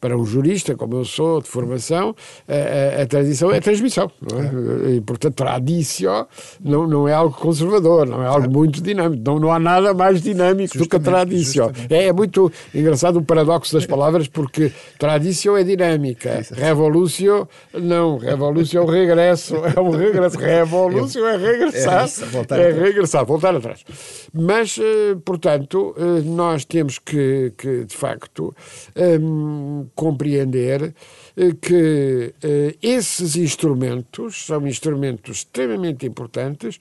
para 0.00 0.16
um 0.16 0.24
jurista, 0.24 0.74
como 0.74 0.96
eu 0.96 1.04
sou, 1.04 1.40
de 1.40 1.48
formação, 1.48 2.14
a, 2.48 3.00
a, 3.00 3.02
a 3.02 3.06
tradição 3.06 3.50
é 3.50 3.58
a 3.58 3.60
transmissão. 3.60 4.10
Não 4.20 4.38
é? 4.38 4.94
E, 4.96 5.00
portanto, 5.00 5.34
tradição 5.34 6.13
não, 6.60 6.86
não 6.86 7.08
é 7.08 7.12
algo 7.12 7.36
conservador, 7.36 8.06
não 8.06 8.22
é 8.22 8.26
algo 8.26 8.50
muito 8.50 8.82
dinâmico. 8.82 9.22
Não, 9.24 9.38
não 9.38 9.52
há 9.52 9.58
nada 9.58 9.92
mais 9.94 10.20
dinâmico 10.20 10.78
justamente, 10.78 10.78
do 10.78 10.88
que 10.88 10.96
a 10.96 11.00
tradição. 11.00 11.72
É, 11.88 12.06
é, 12.06 12.12
muito 12.12 12.50
engraçado 12.74 13.18
o 13.18 13.22
paradoxo 13.22 13.72
das 13.72 13.86
palavras, 13.86 14.28
porque 14.28 14.72
tradição 14.98 15.56
é 15.56 15.64
dinâmica, 15.64 16.42
revolução 16.52 17.48
não. 17.72 18.18
Revolução 18.18 18.82
é 18.82 18.84
um 18.84 18.88
regresso, 18.88 19.56
é 19.56 19.80
um 19.80 19.90
regresso. 19.90 20.38
Revolução 20.38 21.26
é 21.26 21.36
regressar, 21.36 22.08
é, 22.50 22.62
é 22.62 22.72
regressar, 22.72 23.24
voltar 23.24 23.54
atrás. 23.54 23.84
Mas, 24.32 24.78
eh, 24.78 25.16
portanto, 25.24 25.94
eh, 25.96 26.22
nós 26.24 26.64
temos 26.64 26.98
que, 26.98 27.52
que 27.56 27.84
de 27.84 27.96
facto, 27.96 28.54
um, 28.96 29.86
compreender 29.94 30.94
eh, 31.36 31.52
que 31.60 32.32
uh, 32.44 32.78
esses 32.80 33.36
instrumentos 33.36 34.46
são 34.46 34.66
instrumentos 34.66 35.38
extremamente 35.38 36.03
importantes, 36.04 36.78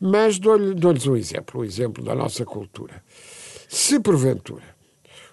mas 0.00 0.38
dou-lhes 0.38 0.74
dou 0.74 1.12
um 1.12 1.16
exemplo, 1.16 1.60
o 1.60 1.64
exemplo 1.64 2.02
da 2.02 2.14
nossa 2.14 2.44
cultura. 2.44 3.02
Se 3.68 3.98
porventura 4.00 4.72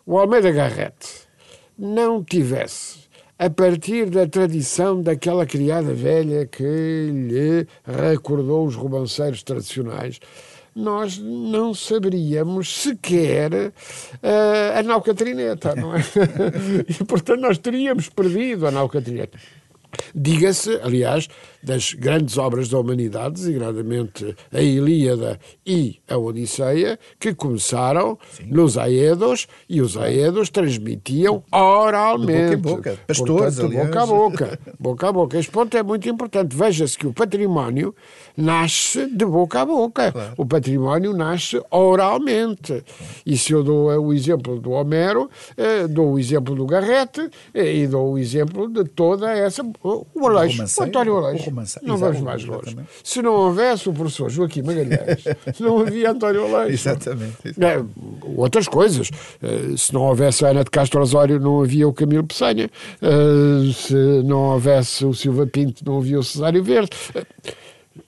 o 0.06 0.18
Almeida 0.18 0.52
Garrett 0.52 1.28
não 1.78 2.24
tivesse 2.24 3.08
a 3.38 3.48
partir 3.48 4.10
da 4.10 4.28
tradição 4.28 5.04
daquela 5.04 5.46
criada 5.46 5.94
velha 5.94 6.48
que 6.48 6.64
lhe 6.64 7.68
recordou 7.86 8.66
os 8.66 8.76
romanceiros 8.76 9.44
tradicionais, 9.44 10.20
nós 10.76 11.20
não 11.20 11.76
saberíamos 11.76 12.82
sequer 12.82 13.54
uh, 13.54 14.80
a 14.80 14.82
nau 14.82 15.00
Catrineta, 15.02 15.76
não 15.76 15.96
é? 15.96 16.00
e, 16.90 17.04
portanto, 17.04 17.42
nós 17.42 17.60
teríamos 17.60 18.10
perdido 18.10 18.66
a 18.66 18.72
nau 18.72 18.90
Catrineta. 18.90 19.38
Diga-se, 20.14 20.80
aliás, 20.82 21.28
das 21.62 21.94
grandes 21.94 22.38
obras 22.38 22.70
da 22.70 22.80
humanidade, 22.80 23.36
designadamente 23.36 24.36
a 24.52 24.62
Ilíada 24.62 25.40
e 25.66 26.00
a 26.10 26.18
Odisseia, 26.18 26.98
que 27.20 27.34
começaram 27.34 28.18
Sim. 28.32 28.46
nos 28.50 28.78
Aedos 28.78 29.48
e 29.68 29.82
os 29.82 29.98
Aedos 29.98 30.50
transmitiam 30.50 31.44
oralmente. 31.52 32.52
De 32.52 32.56
boca 32.56 32.70
em 32.70 32.76
boca. 32.76 33.00
Pastores, 33.08 33.56
Portanto, 33.56 33.86
boca 33.86 34.02
a 34.02 34.06
boca. 34.06 34.60
Boca 34.80 35.10
a 35.10 35.12
boca. 35.12 35.38
Este 35.38 35.52
ponto 35.52 35.76
é 35.76 35.84
muito 35.84 36.08
importante. 36.10 36.56
Veja-se 36.56 36.98
que 36.98 37.08
o 37.08 37.14
património 37.14 37.94
nasce 38.36 39.08
de 39.08 39.26
boca 39.26 39.62
a 39.62 39.66
boca. 39.66 40.12
Claro. 40.12 40.34
O 40.38 40.46
património 40.46 41.14
nasce 41.14 41.62
oralmente. 41.70 42.84
E 43.26 43.38
se 43.38 43.52
eu 43.52 43.64
dou 43.64 43.88
o 43.88 44.14
exemplo 44.14 44.60
do 44.60 44.72
Homero, 44.72 45.30
eh, 45.58 45.88
dou 45.88 46.14
o 46.14 46.20
exemplo 46.20 46.56
do 46.56 46.66
Garrete 46.66 47.30
eh, 47.54 47.76
e 47.76 47.88
dou 47.88 48.14
o 48.14 48.18
exemplo 48.18 48.68
de 48.70 48.86
toda 48.86 49.30
essa. 49.32 49.64
O, 49.82 50.06
o 50.14 50.28
Aleixo, 50.28 50.62
o 50.62 50.84
António 50.84 51.18
Aleixo 51.18 51.46
romanceiro. 51.46 51.88
Não 51.88 51.98
vamos 51.98 52.20
mais 52.20 52.44
longe. 52.44 52.76
Se 53.02 53.22
não 53.22 53.34
houvesse 53.34 53.88
o 53.88 53.94
professor 53.94 54.30
Joaquim 54.30 54.62
Magalhães, 54.62 55.24
não 55.60 55.80
havia 55.80 56.12
António 56.12 56.54
Aleixo. 56.54 56.90
Exatamente. 56.90 57.38
É, 57.48 57.82
outras 58.36 58.68
coisas. 58.68 59.10
Eh, 59.42 59.78
se 59.78 59.94
não 59.94 60.02
houvesse 60.02 60.46
a 60.46 60.50
Ana 60.50 60.66
de 60.66 60.70
Castro 60.70 61.02
Osório, 61.02 61.40
não 61.40 61.62
havia 61.62 61.88
o 61.88 61.94
Camilo 61.94 62.26
Peçanha. 62.26 62.70
Eh, 63.02 63.72
se 63.74 63.94
não 64.26 64.52
houvesse 64.52 65.06
o 65.06 65.14
Silva 65.14 65.48
Pinto, 65.48 65.84
não 65.86 66.00
havia 66.00 66.20
o 66.20 66.24
Cesário 66.24 66.62
Verde. 66.62 66.92
Eh, 67.16 67.26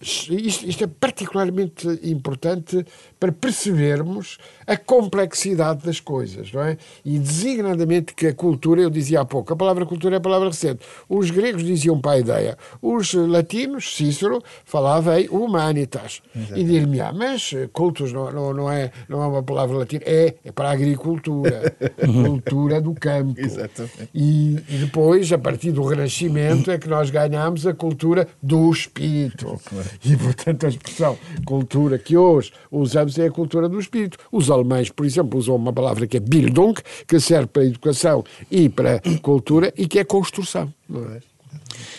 isto, 0.02 0.68
isto, 0.68 0.84
é 0.84 0.88
particularmente 0.88 1.88
importante 2.04 2.86
para 3.20 3.32
percebermos 3.32 4.38
a 4.66 4.78
complexidade 4.78 5.86
das 5.86 6.00
coisas, 6.00 6.52
não 6.52 6.62
é? 6.62 6.78
E 7.04 7.18
designadamente 7.18 8.14
que 8.14 8.28
a 8.28 8.34
cultura, 8.34 8.82
eu 8.82 8.90
dizia 8.90 9.22
há 9.22 9.26
pouco, 9.26 9.54
a 9.54 9.56
palavra 9.56 9.86
cultura 9.86 10.16
é 10.16 10.18
a 10.18 10.22
palavra 10.22 10.50
recente. 10.50 10.80
Os 11.10 11.32
gregos 11.32 11.64
diziam 11.64 12.00
para 12.00 12.12
a 12.12 12.20
ideia, 12.20 12.58
os 12.82 13.14
latinos, 13.14 13.96
Cícero, 13.96 14.42
falava 14.66 15.20
em 15.20 15.28
humanitas. 15.30 16.22
Exatamente. 16.36 16.62
E 16.62 16.64
dir-me, 16.64 17.02
ah, 17.02 17.14
mas 17.14 17.52
cultos 17.74 18.14
não, 18.14 18.32
não, 18.32 18.54
não, 18.54 18.72
é, 18.72 18.92
não 19.08 19.22
é 19.22 19.28
uma 19.28 19.44
palavra 19.44 19.78
latina, 19.78 20.04
é, 20.06 20.36
é 20.44 20.52
para 20.52 20.70
a 20.70 20.72
agricultura, 20.72 21.74
cultura 22.24 22.82
do 22.82 22.94
campo. 22.94 23.40
Exatamente. 23.40 24.10
E, 24.14 24.56
e 24.70 24.78
depois, 24.78 25.32
a 25.32 25.38
partir 25.38 25.72
do 25.72 25.84
Renascimento, 25.84 26.70
é 26.70 26.78
que 26.78 26.88
nós 26.88 27.10
ganhamos 27.10 27.66
a 27.66 27.74
cultura 27.74 28.28
do 28.42 28.72
espírito. 28.72 29.60
E, 30.04 30.16
portanto, 30.16 30.66
a 30.66 30.70
expressão 30.70 31.18
cultura 31.46 31.98
que 31.98 32.18
hoje 32.18 32.52
usamos 32.70 33.18
é 33.18 33.26
a 33.26 33.32
cultura 33.32 33.68
do 33.68 33.80
espírito. 33.80 34.18
Os 34.32 34.50
alemães, 34.52 34.90
por 34.90 35.06
exemplo, 35.06 35.40
usam 35.40 35.56
uma 35.56 35.74
palavra 35.74 36.06
que 36.06 36.18
é 36.18 36.20
Bildung, 36.20 36.76
que 37.08 37.20
serve 37.20 37.48
para 37.48 37.66
educação 37.66 38.24
e 38.50 38.70
para 38.70 39.02
cultura 39.22 39.74
e 39.78 39.88
que 39.88 40.00
é 40.00 40.04
construção. 40.04 40.72
Não 40.88 41.04
é? 41.14 41.20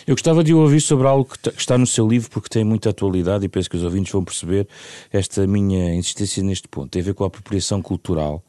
Eu 0.05 0.15
gostava 0.15 0.43
de 0.43 0.53
ouvir 0.53 0.81
sobre 0.81 1.07
algo 1.07 1.25
que 1.25 1.49
está 1.49 1.77
no 1.77 1.87
seu 1.87 2.07
livro, 2.07 2.29
porque 2.29 2.49
tem 2.49 2.63
muita 2.63 2.89
atualidade 2.89 3.45
e 3.45 3.49
penso 3.49 3.69
que 3.69 3.77
os 3.77 3.83
ouvintes 3.83 4.11
vão 4.11 4.23
perceber 4.23 4.67
esta 5.11 5.45
minha 5.47 5.93
insistência 5.95 6.43
neste 6.43 6.67
ponto. 6.67 6.89
Tem 6.89 7.01
a 7.01 7.05
ver 7.05 7.13
com 7.13 7.23
a 7.23 7.27
apropriação 7.27 7.81
cultural 7.81 8.43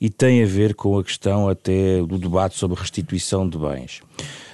e 0.00 0.08
tem 0.10 0.42
a 0.42 0.46
ver 0.46 0.74
com 0.74 0.98
a 0.98 1.04
questão 1.04 1.48
até 1.48 2.02
do 2.02 2.18
debate 2.18 2.56
sobre 2.56 2.78
restituição 2.78 3.48
de 3.48 3.58
bens. 3.58 4.00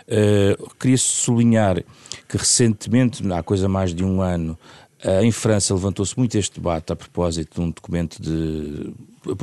Uh, 0.08 0.74
queria 0.78 0.96
sublinhar 0.96 1.82
que 2.28 2.36
recentemente, 2.36 3.22
há 3.32 3.42
coisa 3.42 3.68
mais 3.68 3.94
de 3.94 4.04
um 4.04 4.22
ano, 4.22 4.58
em 5.22 5.30
França 5.30 5.74
levantou-se 5.74 6.16
muito 6.18 6.36
este 6.36 6.56
debate 6.58 6.92
a 6.92 6.96
propósito 6.96 7.60
de 7.60 7.60
um 7.60 7.70
documento 7.70 8.20
de. 8.20 8.92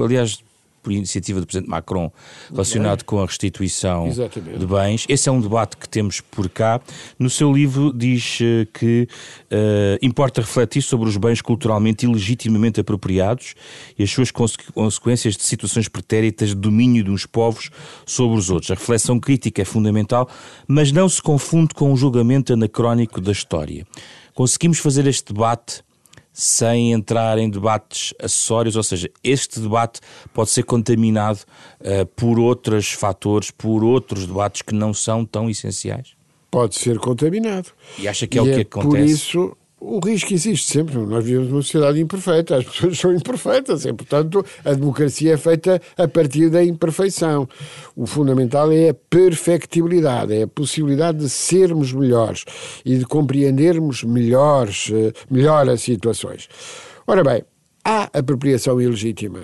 Aliás, 0.03 0.43
por 0.85 0.93
iniciativa 0.93 1.41
do 1.41 1.47
Presidente 1.47 1.67
Macron, 1.67 2.11
relacionado 2.51 3.03
com 3.03 3.19
a 3.19 3.25
restituição 3.25 4.05
Exatamente. 4.05 4.59
de 4.59 4.67
bens. 4.67 5.05
Esse 5.09 5.27
é 5.27 5.31
um 5.31 5.41
debate 5.41 5.75
que 5.77 5.89
temos 5.89 6.21
por 6.21 6.47
cá. 6.47 6.79
No 7.17 7.27
seu 7.27 7.51
livro 7.51 7.91
diz 7.91 8.37
eh, 8.39 8.67
que 8.71 9.07
uh, 9.51 10.05
importa 10.05 10.41
refletir 10.41 10.83
sobre 10.83 11.09
os 11.09 11.17
bens 11.17 11.41
culturalmente 11.41 12.05
e 12.05 12.09
legitimamente 12.09 12.79
apropriados 12.79 13.55
e 13.97 14.03
as 14.03 14.11
suas 14.11 14.29
consequências 14.29 15.35
de 15.35 15.41
situações 15.41 15.87
pretéritas 15.87 16.49
de 16.49 16.55
domínio 16.55 17.03
de 17.03 17.09
uns 17.09 17.25
povos 17.25 17.71
sobre 18.05 18.37
os 18.37 18.51
outros. 18.51 18.69
A 18.69 18.75
reflexão 18.75 19.19
crítica 19.19 19.63
é 19.63 19.65
fundamental, 19.65 20.29
mas 20.67 20.91
não 20.91 21.09
se 21.09 21.19
confunde 21.19 21.73
com 21.73 21.91
o 21.91 21.97
julgamento 21.97 22.53
anacrónico 22.53 23.19
da 23.19 23.31
história. 23.31 23.87
Conseguimos 24.35 24.79
fazer 24.79 25.07
este 25.07 25.33
debate 25.33 25.81
sem 26.33 26.91
entrar 26.91 27.37
em 27.37 27.49
debates 27.49 28.13
acessórios, 28.21 28.75
ou 28.75 28.83
seja, 28.83 29.09
este 29.23 29.61
debate 29.61 30.01
pode 30.33 30.49
ser 30.49 30.63
contaminado 30.63 31.39
uh, 31.79 32.05
por 32.07 32.37
outros 32.37 32.91
fatores, 32.91 33.49
por 33.49 33.81
outros 33.81 34.27
debates 34.27 34.61
que 34.61 34.75
não 34.75 34.93
são 34.93 35.25
tão 35.25 35.49
essenciais? 35.49 36.17
Pode 36.51 36.75
ser 36.75 36.99
contaminado. 36.99 37.69
E 37.97 38.09
acha 38.09 38.27
que 38.27 38.37
é 38.37 38.41
e 38.41 38.43
o 38.43 38.53
que 38.53 38.59
é 38.59 38.61
acontece? 38.61 38.89
Por 38.89 38.99
isso, 38.99 39.57
o 39.85 39.99
risco 39.99 40.33
existe 40.33 40.71
sempre. 40.71 40.97
Nós 40.97 41.23
vivemos 41.23 41.49
numa 41.49 41.61
sociedade 41.61 41.99
imperfeita, 41.99 42.57
as 42.57 42.65
pessoas 42.65 42.97
são 42.99 43.13
imperfeitas 43.13 43.85
e, 43.85 43.93
portanto, 43.93 44.45
a 44.63 44.73
democracia 44.73 45.33
é 45.33 45.37
feita 45.37 45.81
a 45.97 46.07
partir 46.07 46.49
da 46.49 46.63
imperfeição. 46.63 47.47
O 47.95 48.05
fundamental 48.05 48.71
é 48.71 48.89
a 48.89 48.93
perfectibilidade, 48.93 50.33
é 50.33 50.43
a 50.43 50.47
possibilidade 50.47 51.19
de 51.19 51.29
sermos 51.29 51.93
melhores 51.93 52.45
e 52.83 52.97
de 52.97 53.05
compreendermos 53.05 54.03
melhores, 54.03 54.91
eh, 54.91 55.13
melhor 55.29 55.69
as 55.69 55.81
situações. 55.81 56.47
Ora 57.07 57.23
bem, 57.23 57.43
há 57.83 58.09
apropriação 58.13 58.81
ilegítima. 58.81 59.41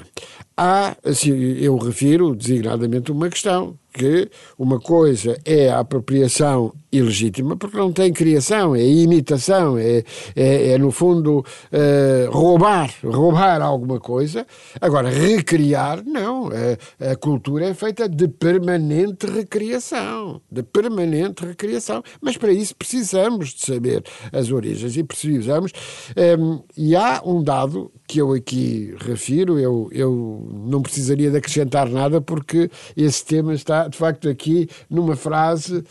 Há, 0.64 0.96
assim, 1.04 1.32
eu 1.58 1.76
refiro 1.76 2.36
designadamente 2.36 3.12
uma 3.12 3.32
questão, 3.32 3.80
que 3.92 4.30
uma 4.58 4.80
coisa 4.80 5.38
é 5.44 5.70
a 5.70 5.80
apropriação 5.80 6.72
ilegítima, 6.92 7.56
porque 7.56 7.78
não 7.78 7.92
tem 7.92 8.12
criação, 8.12 8.76
é 8.76 8.86
imitação, 8.86 9.78
é, 9.78 10.04
é, 10.36 10.74
é 10.74 10.78
no 10.78 10.92
fundo 10.92 11.40
uh, 11.40 12.32
roubar, 12.32 12.94
roubar 13.04 13.62
alguma 13.62 14.00
coisa. 14.00 14.46
Agora, 14.80 15.10
recriar, 15.10 16.04
não. 16.06 16.50
A, 16.50 17.12
a, 17.12 17.16
cultura 17.16 17.66
é 17.66 17.74
feita 17.74 18.10
de 18.10 18.28
permanente 18.28 19.26
recriação, 19.26 20.42
de 20.52 20.64
permanente 20.64 21.46
recriação. 21.46 22.04
Mas 22.22 22.36
para 22.38 22.52
isso 22.52 22.76
precisamos 22.76 23.54
de 23.54 23.66
saber 23.66 24.04
as 24.32 24.52
origens 24.52 24.98
e 24.98 25.04
precisamos. 25.04 25.72
Ehm, 26.16 26.60
e 26.76 26.96
há 26.96 27.22
um 27.26 27.42
dado 27.42 27.92
que 28.06 28.20
eu 28.20 28.34
aqui 28.34 28.94
refiro, 29.00 29.58
eu, 29.58 29.88
eu 29.94 30.51
não 30.52 30.82
precisaria 30.82 31.32
de 31.32 31.38
acrescentar 31.38 31.90
nada, 31.90 32.22
porque 32.22 32.70
esse 32.96 33.26
tema 33.26 33.54
está, 33.54 33.88
de 33.88 33.98
facto, 33.98 34.30
aqui 34.30 34.70
numa 34.90 35.16
frase. 35.16 35.84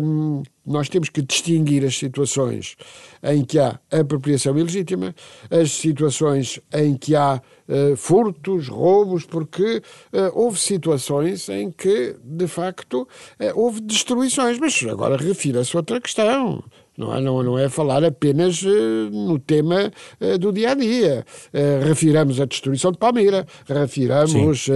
Um, 0.00 0.42
ehm, 0.42 0.42
nós 0.66 0.88
temos 0.88 1.10
que 1.10 1.20
distinguir 1.20 1.84
as 1.84 1.96
situações 1.96 2.76
em 3.22 3.44
que 3.44 3.58
há 3.58 3.78
apropriação 3.90 4.58
ilegítima, 4.58 5.14
as 5.50 5.72
situações 5.72 6.58
em 6.72 6.96
que 6.96 7.14
há 7.14 7.40
uh, 7.68 7.96
furtos, 7.96 8.68
roubos, 8.68 9.24
porque 9.24 9.82
uh, 10.12 10.30
houve 10.32 10.58
situações 10.58 11.48
em 11.48 11.70
que, 11.70 12.16
de 12.22 12.46
facto, 12.46 13.02
uh, 13.02 13.06
houve 13.54 13.80
destruições. 13.82 14.58
Mas 14.58 14.82
agora 14.88 15.16
refira-se 15.16 15.76
a 15.76 15.80
outra 15.80 16.00
questão. 16.00 16.64
Não 16.96 17.14
é, 17.14 17.20
não, 17.20 17.42
não 17.42 17.58
é 17.58 17.68
falar 17.68 18.04
apenas 18.04 18.62
uh, 18.62 19.10
no 19.10 19.38
tema 19.38 19.92
uh, 20.20 20.38
do 20.38 20.52
dia 20.52 20.70
a 20.70 20.74
dia. 20.74 21.24
Uh, 21.52 21.84
refiramos 21.84 22.40
a 22.40 22.44
destruição 22.44 22.92
de 22.92 22.98
Palmira, 22.98 23.46
refiramos, 23.66 24.68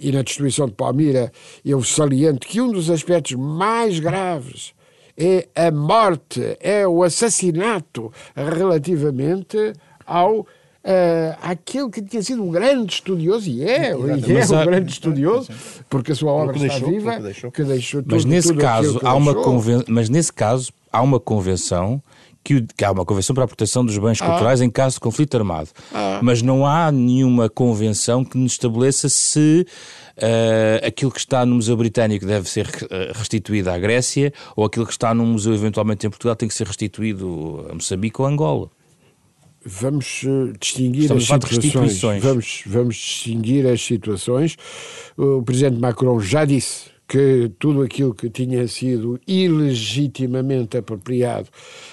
e 0.00 0.12
na 0.12 0.22
destruição 0.22 0.66
de 0.66 0.74
Palmira, 0.74 1.32
eu 1.64 1.82
saliento 1.82 2.46
que 2.46 2.60
um 2.60 2.70
dos 2.70 2.90
aspectos 2.90 3.32
mais 3.32 3.98
graves 3.98 4.72
é 5.16 5.48
a 5.54 5.70
morte, 5.70 6.56
é 6.60 6.86
o 6.86 7.02
assassinato 7.02 8.12
relativamente 8.34 9.72
ao 10.06 10.46
Uh, 10.84 11.38
aquele 11.40 11.88
que 11.90 12.02
tinha 12.02 12.20
sido 12.24 12.42
um 12.42 12.50
grande 12.50 12.94
estudioso, 12.94 13.48
e 13.48 13.62
é, 13.62 13.92
e 13.92 13.92
é 13.92 13.94
um 13.94 14.64
grande 14.64 14.90
estudioso, 14.90 15.48
porque 15.88 16.10
a 16.10 16.14
sua 16.16 16.32
obra 16.32 16.56
está 16.56 16.66
deixou, 16.66 16.90
viva, 16.90 17.14
que 17.14 17.22
deixou, 17.22 17.52
que 17.52 17.62
deixou 17.62 18.02
tudo, 18.02 18.10
mas 18.10 18.24
nesse 18.24 18.52
caso 18.52 18.98
há 19.04 19.14
uma 19.14 19.32
conven... 19.32 19.84
mas 19.86 20.08
nesse 20.08 20.32
caso 20.32 20.72
há 20.92 21.00
uma 21.00 21.18
convenção 21.18 22.02
que, 22.44 22.66
que, 22.76 22.84
há 22.84 22.90
uma 22.90 23.04
convenção 23.04 23.34
para 23.34 23.44
a 23.44 23.46
proteção 23.46 23.84
dos 23.84 23.96
bens 23.98 24.20
ah. 24.20 24.26
culturais 24.26 24.60
em 24.60 24.70
caso 24.70 24.94
de 24.94 25.00
conflito 25.00 25.36
armado, 25.36 25.70
ah. 25.94 26.20
mas 26.22 26.42
não 26.42 26.66
há 26.66 26.90
nenhuma 26.90 27.48
convenção 27.48 28.24
que 28.24 28.36
nos 28.36 28.52
estabeleça 28.52 29.08
se 29.08 29.66
uh, 30.16 30.86
aquilo 30.86 31.10
que 31.10 31.20
está 31.20 31.46
no 31.46 31.56
Museu 31.56 31.76
Britânico 31.76 32.26
deve 32.26 32.48
ser 32.48 32.68
eh, 32.90 33.12
restituído 33.14 33.70
à 33.70 33.78
Grécia 33.78 34.32
ou 34.56 34.64
aquilo 34.64 34.86
que 34.86 34.92
está 34.92 35.14
no 35.14 35.24
museu 35.24 35.54
eventualmente 35.54 36.06
em 36.06 36.10
Portugal 36.10 36.34
tem 36.34 36.48
que 36.48 36.54
ser 36.54 36.66
restituído 36.66 37.66
a 37.70 37.74
Moçambique 37.74 38.20
ou 38.20 38.26
a 38.26 38.30
Angola. 38.30 38.70
Vamos 39.64 40.24
uh, 40.24 40.52
distinguir 40.58 41.02
Estamos 41.02 41.30
as 41.30 41.48
situações. 41.48 42.22
Vamos, 42.22 42.62
vamos 42.66 42.96
distinguir 42.96 43.66
as 43.66 43.80
situações. 43.80 44.56
O 45.16 45.40
Presidente 45.42 45.78
Macron 45.78 46.18
já 46.18 46.44
disse 46.44 46.91
que 47.06 47.50
tudo 47.58 47.82
aquilo 47.82 48.14
que 48.14 48.30
tinha 48.30 48.66
sido 48.66 49.20
ilegitimamente 49.26 50.78
apropriado 50.78 51.48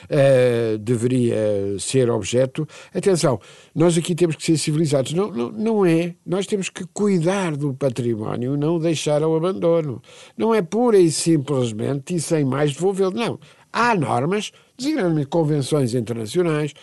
uh, 0.06 0.78
deveria 0.78 1.38
ser 1.78 2.10
objeto. 2.10 2.68
Atenção, 2.94 3.40
nós 3.76 3.98
aqui 3.98 4.16
temos 4.16 4.36
que 4.36 4.46
ser 4.46 4.58
civilizados. 4.58 5.14
Não, 5.14 5.30
não, 5.32 5.52
não 5.52 5.86
é. 5.86 6.16
Nós 6.26 6.48
temos 6.48 6.70
que 6.70 6.86
cuidar 6.94 7.58
do 7.58 7.74
património, 7.74 8.56
não 8.56 8.80
deixar 8.80 9.22
ao 9.22 9.36
abandono. 9.36 10.02
Não 10.38 10.56
é 10.56 10.62
pura 10.62 10.98
e 10.98 11.12
simplesmente 11.12 12.16
e 12.16 12.20
sem 12.22 12.46
mais 12.46 12.74
devolvê-lo. 12.74 13.12
Não. 13.12 13.40
Há 13.72 13.94
normas, 13.96 14.52
designadamente 14.78 15.28
convenções 15.28 15.94
internacionais. 15.94 16.74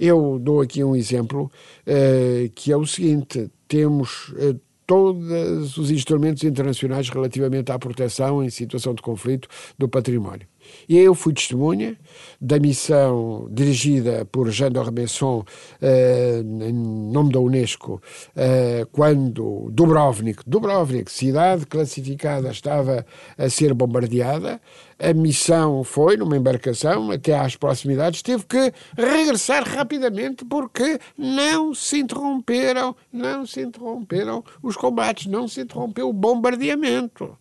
Eu 0.00 0.38
dou 0.40 0.60
aqui 0.60 0.82
um 0.82 0.96
exemplo 0.96 1.50
uh, 1.86 2.50
que 2.54 2.72
é 2.72 2.76
o 2.76 2.86
seguinte: 2.86 3.50
temos. 3.68 4.30
Uh, 4.30 4.58
todos 4.92 5.78
os 5.78 5.90
instrumentos 5.90 6.44
internacionais 6.44 7.08
relativamente 7.08 7.72
à 7.72 7.78
proteção 7.78 8.44
em 8.44 8.50
situação 8.50 8.92
de 8.92 9.00
conflito 9.00 9.48
do 9.78 9.88
património. 9.88 10.51
E 10.88 10.96
eu 10.96 11.14
fui 11.14 11.32
testemunha 11.32 11.96
da 12.40 12.58
missão 12.58 13.48
dirigida 13.50 14.24
por 14.30 14.50
Jean 14.50 14.70
d'Ormesson 14.70 15.44
eh, 15.80 16.42
em 16.42 16.72
nome 16.72 17.32
da 17.32 17.40
Unesco, 17.40 18.02
eh, 18.34 18.86
quando 18.92 19.68
Dubrovnik, 19.70 20.42
Dubrovnik, 20.46 21.10
cidade 21.10 21.66
classificada, 21.66 22.50
estava 22.50 23.06
a 23.38 23.48
ser 23.48 23.74
bombardeada. 23.74 24.60
A 24.98 25.12
missão 25.12 25.82
foi 25.82 26.16
numa 26.16 26.36
embarcação 26.36 27.10
até 27.10 27.36
às 27.36 27.56
proximidades, 27.56 28.22
teve 28.22 28.44
que 28.44 28.72
regressar 28.96 29.68
rapidamente 29.68 30.44
porque 30.44 30.98
não 31.18 31.74
se 31.74 31.98
interromperam, 31.98 32.94
não 33.12 33.44
se 33.44 33.62
interromperam 33.62 34.44
os 34.62 34.76
combates, 34.76 35.26
não 35.26 35.48
se 35.48 35.60
interrompeu 35.62 36.08
o 36.08 36.12
bombardeamento. 36.12 37.36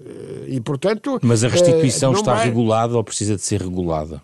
Eh, 0.00 0.44
e, 0.48 0.60
portanto, 0.60 1.18
Mas 1.22 1.44
a 1.44 1.48
restituição 1.48 2.12
está 2.12 2.34
regulada 2.42 2.96
ou 2.96 3.04
precisa 3.04 3.36
de 3.36 3.42
ser 3.42 3.62
regulada? 3.62 4.22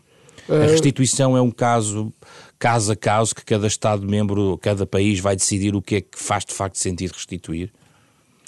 A 0.48 0.66
restituição 0.66 1.36
é 1.36 1.40
um 1.40 1.50
caso, 1.50 2.12
caso 2.58 2.92
a 2.92 2.96
caso, 2.96 3.34
que 3.34 3.44
cada 3.44 3.66
Estado-membro, 3.66 4.58
cada 4.58 4.84
país 4.84 5.20
vai 5.20 5.36
decidir 5.36 5.74
o 5.74 5.80
que 5.80 5.96
é 5.96 6.00
que 6.00 6.18
faz 6.18 6.44
de 6.44 6.52
facto 6.52 6.76
sentido 6.76 7.12
restituir? 7.12 7.72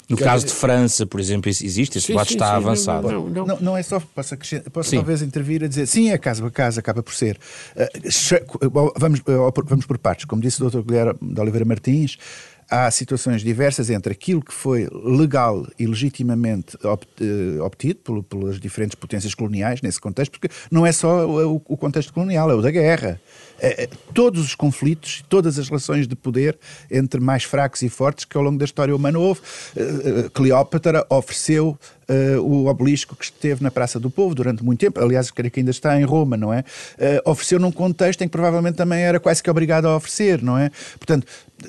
No 0.07 0.17
caso 0.17 0.45
de 0.45 0.53
França, 0.53 1.05
por 1.05 1.19
exemplo, 1.19 1.49
existe, 1.49 1.97
esse 1.97 2.09
debate 2.09 2.33
está 2.33 2.49
sim, 2.49 2.55
avançado. 2.55 3.11
Não, 3.11 3.27
não, 3.27 3.45
não. 3.45 3.59
não, 3.59 3.77
é 3.77 3.81
só, 3.81 3.99
posso, 3.99 4.37
posso 4.71 4.91
talvez 4.91 5.21
intervir 5.23 5.63
a 5.63 5.67
dizer, 5.67 5.87
sim, 5.87 6.11
é 6.11 6.17
caso 6.17 6.45
a 6.45 6.51
caso, 6.51 6.79
acaba 6.79 7.01
por 7.01 7.13
ser. 7.13 7.39
Uh, 7.75 8.93
vamos, 8.95 9.19
uh, 9.21 9.63
vamos 9.65 9.85
por 9.85 9.97
partes, 9.97 10.25
como 10.25 10.41
disse 10.41 10.63
o 10.63 10.69
Dr. 10.69 10.81
Guilherme 10.81 11.17
de 11.19 11.41
Oliveira 11.41 11.65
Martins, 11.65 12.17
há 12.69 12.89
situações 12.89 13.41
diversas 13.41 13.89
entre 13.89 14.11
aquilo 14.11 14.41
que 14.41 14.53
foi 14.53 14.87
legal 14.91 15.65
e 15.77 15.85
legitimamente 15.85 16.77
eh, 16.83 17.61
obtido 17.61 18.23
pelas 18.23 18.59
diferentes 18.59 18.95
potências 18.95 19.33
coloniais 19.33 19.81
nesse 19.81 19.99
contexto, 19.99 20.31
porque 20.31 20.53
não 20.71 20.85
é 20.85 20.91
só 20.91 21.27
o, 21.27 21.59
contexto 21.77 22.13
colonial, 22.13 22.49
é 22.49 22.55
o 22.55 22.61
da 22.61 22.71
guerra. 22.71 23.19
É, 23.57 23.83
é, 23.83 23.89
todos 24.13 24.43
os 24.43 24.53
conflitos, 24.53 25.23
todas 25.29 25.57
as 25.57 25.69
relações 25.69 26.07
de 26.07 26.15
poder 26.15 26.57
entre 26.91 27.21
mais 27.21 27.43
fracos 27.43 27.81
e 27.83 27.89
fortes 27.89 28.25
que 28.25 28.35
ao 28.35 28.43
longo 28.43 28.57
da 28.57 28.65
história 28.65 28.95
humana 28.95 29.17
houve. 29.17 29.41
Eh, 29.75 29.81
eh, 29.81 30.29
Cleópatra 30.33 31.05
ofereceu 31.09 31.77
uh, 32.09 32.41
o 32.41 32.67
obelisco 32.67 33.15
que 33.15 33.25
esteve 33.25 33.63
na 33.63 33.71
Praça 33.71 33.99
do 33.99 34.09
Povo 34.09 34.35
durante 34.35 34.63
muito 34.63 34.79
tempo, 34.79 34.99
aliás, 34.99 35.31
creio 35.31 35.51
que 35.51 35.59
ainda 35.59 35.71
está 35.71 35.99
em 35.99 36.03
Roma, 36.03 36.37
não 36.37 36.53
é? 36.53 36.59
Uh, 36.97 37.29
ofereceu 37.29 37.59
num 37.59 37.71
contexto 37.71 38.21
em 38.21 38.27
que 38.27 38.31
provavelmente 38.31 38.75
também 38.75 39.01
era 39.01 39.19
quase 39.19 39.41
que 39.41 39.49
obrigado 39.49 39.85
a 39.85 39.95
oferecer, 39.95 40.41
não 40.41 40.57
é? 40.57 40.71
Portanto, 40.97 41.25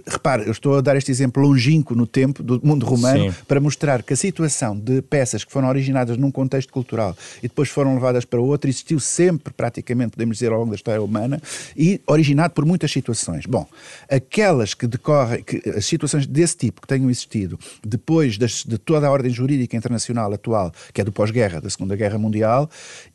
repare, 0.07 0.47
eu 0.47 0.53
estou 0.53 0.77
a 0.77 0.81
dar 0.81 0.97
este 0.97 1.11
exemplo 1.11 1.43
longínquo 1.43 1.95
no 1.95 2.07
tempo 2.07 2.43
do 2.43 2.61
mundo 2.65 2.85
romano 2.85 3.33
Sim. 3.33 3.39
para 3.47 3.61
mostrar 3.61 4.03
que 4.03 4.13
a 4.13 4.17
situação 4.17 4.77
de 4.79 5.01
peças 5.03 5.45
que 5.45 5.53
foram 5.53 5.69
originadas 5.69 6.17
num 6.17 6.31
contexto 6.31 6.73
cultural 6.73 7.17
e 7.39 7.43
depois 7.43 7.69
foram 7.69 7.95
levadas 7.95 8.25
para 8.25 8.41
outro 8.41 8.69
existiu 8.69 8.99
sempre, 8.99 9.53
praticamente, 9.53 10.13
podemos 10.13 10.39
dizer, 10.39 10.53
ao 10.53 10.59
longo 10.59 10.71
da 10.71 10.77
história 10.77 11.03
humana 11.03 11.41
e 11.77 12.01
originado 12.07 12.55
por 12.55 12.65
muitas 12.65 12.91
situações. 12.91 13.47
Bom, 13.47 13.67
aquelas 14.11 14.75
que 14.75 14.87
decorrem, 14.87 15.43
que, 15.43 15.63
as 15.71 15.87
situações 15.87 16.27
desse 16.27 16.57
tipo 16.57 16.81
que 16.81 16.89
tenham 16.89 17.09
existido 17.09 17.59
depois 17.85 18.37
das, 18.37 18.65
de 18.65 18.79
toda 18.79 19.07
a 19.07 19.11
ordem 19.11 19.33
jurídica 19.33 19.77
internacional 19.77 20.26
internacional 20.27 20.33
atual, 20.35 20.73
que 20.93 21.01
é 21.01 21.05
do 21.05 21.13
pós-guerra, 21.13 21.61
da 21.61 21.71
Segunda 21.71 21.95
Guerra 21.97 22.19
Mundial, 22.19 22.69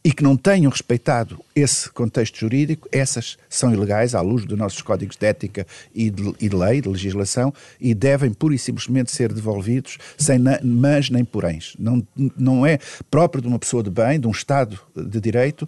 e 0.04 0.12
que 0.12 0.24
não 0.24 0.38
tenham 0.38 0.72
respeitado 0.72 1.40
esse 1.56 1.90
contexto 1.92 2.40
jurídico, 2.40 2.88
essas 2.92 3.38
são 3.50 3.74
ilegais 3.74 4.16
à 4.16 4.22
luz 4.22 4.46
dos 4.46 4.58
nossos 4.58 4.82
códigos 4.82 5.16
de 5.16 5.26
ética 5.26 5.68
e 5.94 6.10
de, 6.10 6.34
e 6.40 6.50
de 6.50 6.56
lei, 6.56 6.82
de 6.82 6.90
legislação, 6.90 7.54
e 7.80 7.94
devem 7.94 8.32
pura 8.32 8.56
e 8.56 8.60
simplesmente 8.60 9.12
ser 9.12 9.34
devolvidos 9.34 9.98
sem 10.18 10.40
na, 10.40 10.60
mas 10.64 11.10
nem 11.10 11.26
poréns. 11.26 11.76
Não, 11.78 12.06
não 12.38 12.66
é 12.66 12.80
próprio 13.10 13.42
de 13.42 13.48
uma 13.48 13.60
pessoa 13.60 13.84
de 13.84 13.90
bem, 13.90 14.20
de 14.20 14.28
um 14.28 14.32
Estado 14.32 14.80
de 14.96 15.20
Direito, 15.20 15.68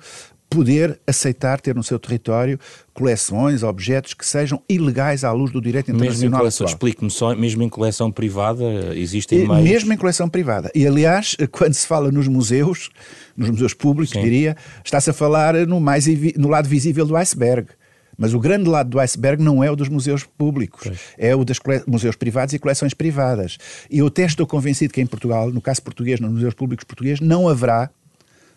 poder 0.54 1.00
aceitar 1.08 1.60
ter 1.60 1.76
no 1.76 1.84
seu 1.84 1.98
território 1.98 2.60
coleções, 2.94 3.64
objetos 3.64 4.14
que 4.14 4.26
sejam 4.26 4.62
ilegais 4.70 5.24
à 5.24 5.32
luz 5.32 5.52
do 5.52 5.60
direito 5.60 5.92
internacional. 5.92 6.48
Explique-me 6.48 7.10
só, 7.10 7.36
mesmo 7.36 7.64
em 7.64 7.70
coleção 7.70 8.12
privada 8.12 8.96
existem 8.96 9.46
mais... 9.46 9.64
Mesmo 9.64 9.92
em 9.92 9.98
coleção 9.98 10.30
privada. 10.30 10.72
E 10.76 10.86
aliás, 10.86 11.36
quando 11.52 11.74
se 11.74 11.88
fala 11.88 12.12
nos 12.12 12.28
museus, 12.28 12.90
nos 13.36 13.50
museus 13.50 13.74
públicos, 13.74 14.12
Sim. 14.12 14.22
diria, 14.22 14.56
está-se 14.84 15.10
a 15.10 15.14
falar 15.14 15.56
no, 15.66 15.80
mais, 15.80 16.06
no 16.38 16.50
lado 16.50 16.70
visível 16.70 17.06
do 17.06 17.16
iceberg. 17.16 17.70
Mas 18.16 18.34
o 18.36 18.40
grande 18.40 18.70
lado 18.70 18.92
do 18.92 19.00
iceberg 19.00 19.42
não 19.42 19.64
é 19.64 19.72
o 19.72 19.76
dos 19.76 19.90
museus 19.90 20.24
públicos, 20.24 20.84
pois. 20.84 21.00
é 21.18 21.36
o 21.36 21.44
dos 21.44 21.60
museus 21.88 22.16
privados 22.16 22.54
e 22.54 22.60
coleções 22.60 22.94
privadas. 22.94 23.58
E 23.90 24.00
eu 24.00 24.08
até 24.08 24.24
estou 24.24 24.46
convencido 24.46 24.94
que 24.94 25.02
em 25.02 25.08
Portugal, 25.08 25.52
no 25.52 25.60
caso 25.60 25.82
português, 25.82 26.20
nos 26.20 26.32
museus 26.32 26.54
públicos 26.54 26.84
portugueses, 26.84 27.20
não 27.20 27.50
haverá 27.50 27.90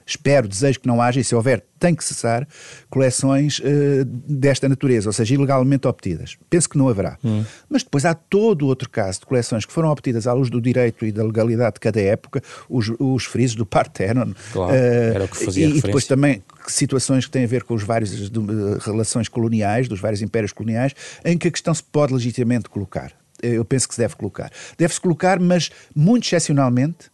espero, 0.07 0.47
desejo 0.47 0.81
que 0.81 0.87
não 0.87 1.03
haja, 1.03 1.21
e 1.21 1.25
se 1.25 1.35
houver, 1.35 1.65
tem 1.79 1.95
que 1.95 2.05
cessar, 2.05 2.47
coleções 2.89 3.59
uh, 3.59 4.05
desta 4.05 4.69
natureza, 4.69 5.09
ou 5.09 5.13
seja, 5.13 5.35
ilegalmente 5.35 5.87
obtidas. 5.89 6.37
Penso 6.49 6.69
que 6.69 6.79
não 6.79 6.89
haverá. 6.89 7.19
Hum. 7.25 7.45
Mas 7.69 7.83
depois 7.83 8.05
há 8.05 8.15
todo 8.15 8.67
outro 8.67 8.89
caso 8.89 9.21
de 9.21 9.27
coleções 9.27 9.67
que 9.67 9.73
foram 9.73 9.91
obtidas 9.91 10.27
à 10.27 10.33
luz 10.33 10.49
do 10.49 10.61
direito 10.61 11.05
e 11.05 11.13
da 11.13 11.25
legalidade 11.25 11.75
de 11.75 11.81
cada 11.81 12.01
época, 12.01 12.43
os, 12.69 12.91
os 12.99 13.25
frisos 13.25 13.57
do 13.57 13.67
Parthenon. 13.67 14.33
Claro, 14.53 14.73
uh, 14.73 14.75
era 14.77 15.25
o 15.25 15.29
que 15.29 15.45
fazia 15.45 15.67
E, 15.67 15.79
e 15.79 15.83
depois 15.83 16.07
também 16.07 16.43
situações 16.69 17.27
que 17.27 17.31
têm 17.31 17.45
a 17.45 17.49
ver 17.49 17.65
com 17.65 17.75
os 17.75 17.83
vários 17.83 18.31
de, 18.31 18.39
uh, 18.39 18.79
relações 18.79 19.29
coloniais, 19.29 19.89
dos 19.89 20.01
vários 20.01 20.23
impérios 20.23 20.53
coloniais, 20.53 20.95
em 21.25 21.37
que 21.37 21.49
a 21.49 21.51
questão 21.51 21.75
se 21.75 21.83
pode 21.83 22.15
legitimamente 22.15 22.69
colocar. 22.69 23.13
Eu 23.43 23.65
penso 23.65 23.87
que 23.87 23.95
se 23.95 24.01
deve 24.01 24.17
colocar. 24.17 24.51
Deve-se 24.79 25.01
colocar, 25.01 25.39
mas 25.39 25.71
muito 25.95 26.25
excepcionalmente, 26.25 27.11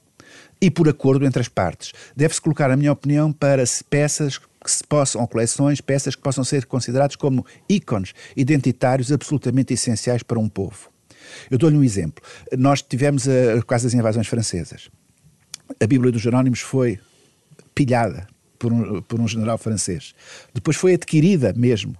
e 0.63 0.71
por 0.71 0.89
acordo 0.89 1.27
entre 1.27 1.41
as 1.41 1.49
partes. 1.49 1.93
Deve-se 2.15 2.41
colocar, 2.41 2.69
na 2.69 2.77
minha 2.77 2.93
opinião, 2.93 3.33
para 3.33 3.65
peças 3.91 4.39
que 4.39 4.71
se 4.71 4.85
possam, 4.85 5.21
ou 5.21 5.27
coleções, 5.27 5.81
peças 5.81 6.15
que 6.15 6.23
possam 6.23 6.45
ser 6.45 6.67
consideradas 6.67 7.17
como 7.17 7.45
ícones 7.69 8.15
identitários 8.37 9.11
absolutamente 9.11 9.75
essenciais 9.75 10.23
para 10.23 10.39
um 10.39 10.49
povo. 10.49 10.89
Eu 11.51 11.59
dou-lhe 11.59 11.77
um 11.77 11.83
exemplo. 11.83 12.25
Nós 12.57 12.81
tivemos, 12.81 13.29
a, 13.29 13.57
por 13.57 13.67
causa 13.67 13.87
das 13.87 13.95
invasões 13.95 14.29
francesas, 14.29 14.89
a 15.81 15.87
Bíblia 15.87 16.13
dos 16.13 16.23
Jerónimos 16.23 16.61
foi 16.61 17.01
pilhada 17.75 18.29
por 18.57 18.73
um, 18.73 19.03
por 19.03 19.21
um 19.21 19.27
general 19.27 19.59
francês. 19.59 20.15
Depois 20.55 20.77
foi 20.77 20.95
adquirida 20.95 21.53
mesmo 21.55 21.97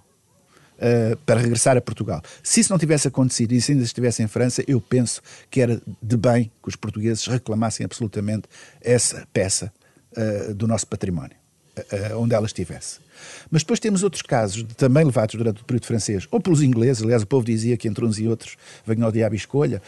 uh, 0.83 1.17
para 1.25 1.39
regressar 1.39 1.77
a 1.77 1.81
Portugal. 1.81 2.21
Se 2.43 2.59
isso 2.59 2.71
não 2.71 2.77
tivesse 2.77 3.07
acontecido 3.07 3.53
e 3.53 3.61
se 3.61 3.71
ainda 3.71 3.83
estivesse 3.83 4.21
em 4.21 4.27
França, 4.27 4.63
eu 4.67 4.81
penso 4.81 5.21
que 5.49 5.61
era 5.61 5.81
de 6.01 6.17
bem 6.17 6.51
que 6.61 6.69
os 6.69 6.75
portugueses 6.75 7.25
reclamassem 7.25 7.85
absolutamente 7.85 8.47
essa 8.81 9.25
peça 9.31 9.71
uh, 10.17 10.53
do 10.53 10.67
nosso 10.67 10.85
património, 10.87 11.35
uh, 11.77 12.17
onde 12.19 12.35
ela 12.35 12.45
estivesse. 12.45 13.01
Mas 13.49 13.61
depois 13.61 13.79
temos 13.79 14.03
outros 14.03 14.21
casos, 14.21 14.65
também 14.75 15.05
levados 15.05 15.35
durante 15.35 15.61
o 15.61 15.65
período 15.65 15.85
francês, 15.85 16.27
ou 16.29 16.41
pelos 16.41 16.61
ingleses, 16.61 17.01
aliás, 17.01 17.23
o 17.23 17.27
povo 17.27 17.45
dizia 17.45 17.77
que 17.77 17.87
entre 17.87 18.03
uns 18.03 18.19
e 18.19 18.27
outros 18.27 18.57
venham 18.85 19.05
ao 19.05 19.11
diabo 19.11 19.33
e 19.33 19.37
escolha, 19.37 19.81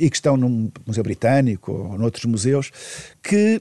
e 0.00 0.08
que 0.08 0.16
estão 0.16 0.38
num 0.38 0.70
museu 0.86 1.02
britânico 1.02 1.70
ou 1.70 1.98
noutros 1.98 2.24
museus, 2.24 2.70
que, 3.22 3.60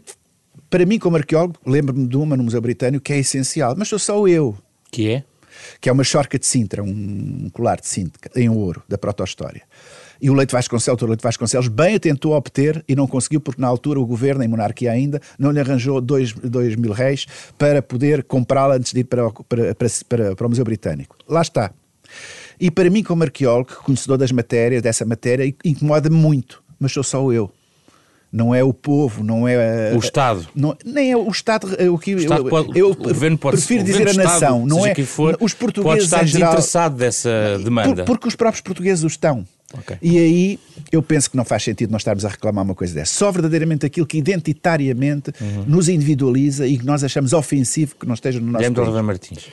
para 0.69 0.85
mim, 0.85 0.97
como 0.97 1.17
arqueólogo, 1.17 1.59
lembro-me 1.65 2.07
de 2.07 2.15
uma 2.15 2.37
no 2.37 2.43
Museu 2.43 2.61
Britânico 2.61 3.03
que 3.03 3.11
é 3.11 3.17
essencial, 3.17 3.75
mas 3.75 3.89
sou 3.89 3.99
só 3.99 4.25
eu. 4.27 4.55
Que 4.89 5.09
é? 5.09 5.23
Que 5.79 5.89
é 5.89 5.91
uma 5.91 6.03
chorca 6.03 6.37
de 6.37 6.45
Sintra, 6.45 6.83
um 6.83 7.49
colar 7.51 7.79
de 7.79 7.87
Sintra, 7.87 8.31
em 8.35 8.49
ouro, 8.49 8.83
da 8.87 8.97
proto-história. 8.97 9.61
E 10.21 10.29
o 10.29 10.33
Leite 10.33 10.51
Vasconcelos, 10.51 11.01
o 11.01 11.07
Leite 11.07 11.23
Vasconcelos, 11.23 11.67
bem 11.67 11.95
a 11.95 11.99
tentou 11.99 12.33
obter 12.33 12.83
e 12.87 12.95
não 12.95 13.07
conseguiu, 13.07 13.41
porque 13.41 13.59
na 13.59 13.67
altura 13.67 13.99
o 13.99 14.05
governo, 14.05 14.43
em 14.43 14.47
monarquia 14.47 14.91
ainda, 14.91 15.19
não 15.37 15.51
lhe 15.51 15.59
arranjou 15.59 15.99
dois, 15.99 16.31
dois 16.33 16.75
mil 16.75 16.91
réis 16.91 17.25
para 17.57 17.81
poder 17.81 18.23
comprá-la 18.23 18.75
antes 18.75 18.93
de 18.93 18.99
ir 18.99 19.03
para, 19.05 19.31
para, 19.31 19.75
para, 20.07 20.35
para 20.35 20.45
o 20.45 20.49
Museu 20.49 20.63
Britânico. 20.63 21.17
Lá 21.27 21.41
está. 21.41 21.71
E 22.59 22.69
para 22.69 22.89
mim, 22.89 23.01
como 23.01 23.23
arqueólogo, 23.23 23.81
conhecedor 23.83 24.17
das 24.17 24.31
matérias, 24.31 24.83
dessa 24.83 25.03
matéria, 25.05 25.51
incomoda-me 25.65 26.15
muito, 26.15 26.61
mas 26.79 26.91
sou 26.91 27.03
só 27.03 27.31
eu 27.31 27.51
não 28.31 28.55
é 28.55 28.63
o 28.63 28.73
povo, 28.73 29.23
não 29.23 29.47
é 29.47 29.91
o 29.93 29.99
Estado. 29.99 30.47
Não, 30.55 30.75
nem 30.85 31.11
é 31.11 31.17
o 31.17 31.29
Estado. 31.29 31.67
O 31.93 31.97
que 31.97 32.15
o 32.15 32.19
Estado 32.19 32.45
pode, 32.45 32.79
eu, 32.79 32.91
o 32.91 32.95
governo 32.95 33.37
pode, 33.37 33.57
prefiro 33.57 33.83
dizer 33.83 34.07
a 34.07 34.13
nação, 34.13 34.65
não 34.65 34.85
é? 34.85 34.95
For, 34.95 35.37
os 35.41 35.53
portugueses 35.53 35.93
pode 35.93 36.03
estar 36.05 36.23
desinteressado 36.23 36.95
dessa 36.95 37.59
demanda. 37.63 38.05
Por, 38.05 38.13
porque 38.15 38.27
os 38.27 38.35
próprios 38.35 38.61
portugueses 38.61 39.03
o 39.03 39.07
estão. 39.07 39.45
Okay. 39.79 39.97
E 40.01 40.17
aí 40.17 40.59
eu 40.91 41.01
penso 41.01 41.31
que 41.31 41.37
não 41.37 41.45
faz 41.45 41.63
sentido 41.63 41.91
nós 41.91 42.01
estarmos 42.01 42.25
a 42.25 42.29
reclamar 42.29 42.63
uma 42.63 42.75
coisa 42.75 42.93
dessa. 42.93 43.13
Só 43.13 43.31
verdadeiramente 43.31 43.85
aquilo 43.85 44.05
que 44.05 44.17
identitariamente 44.17 45.31
uhum. 45.39 45.63
nos 45.65 45.87
individualiza 45.87 46.67
e 46.67 46.77
que 46.77 46.85
nós 46.85 47.03
achamos 47.03 47.33
ofensivo 47.33 47.95
que 47.95 48.05
não 48.05 48.13
esteja 48.13 48.39
no 48.39 48.51
nosso 48.51 48.71
país. 48.71 49.03
Martins. 49.03 49.47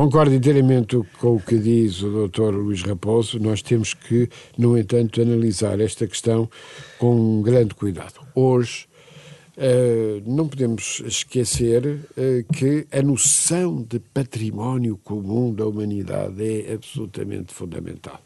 Concordo 0.00 0.34
inteiramente 0.34 0.96
com 1.18 1.36
o 1.36 1.40
que 1.40 1.58
diz 1.58 2.02
o 2.02 2.26
Dr. 2.26 2.54
Luís 2.54 2.80
Raposo. 2.80 3.38
Nós 3.38 3.60
temos 3.60 3.92
que, 3.92 4.30
no 4.56 4.78
entanto, 4.78 5.20
analisar 5.20 5.78
esta 5.78 6.06
questão 6.06 6.48
com 6.98 7.42
grande 7.42 7.74
cuidado. 7.74 8.14
Hoje, 8.34 8.88
uh, 9.58 10.22
não 10.24 10.48
podemos 10.48 11.02
esquecer 11.04 11.84
uh, 11.86 12.50
que 12.50 12.86
a 12.90 13.02
noção 13.02 13.82
de 13.82 13.98
património 13.98 14.98
comum 15.04 15.52
da 15.52 15.66
humanidade 15.66 16.42
é 16.42 16.72
absolutamente 16.72 17.52
fundamental. 17.52 18.22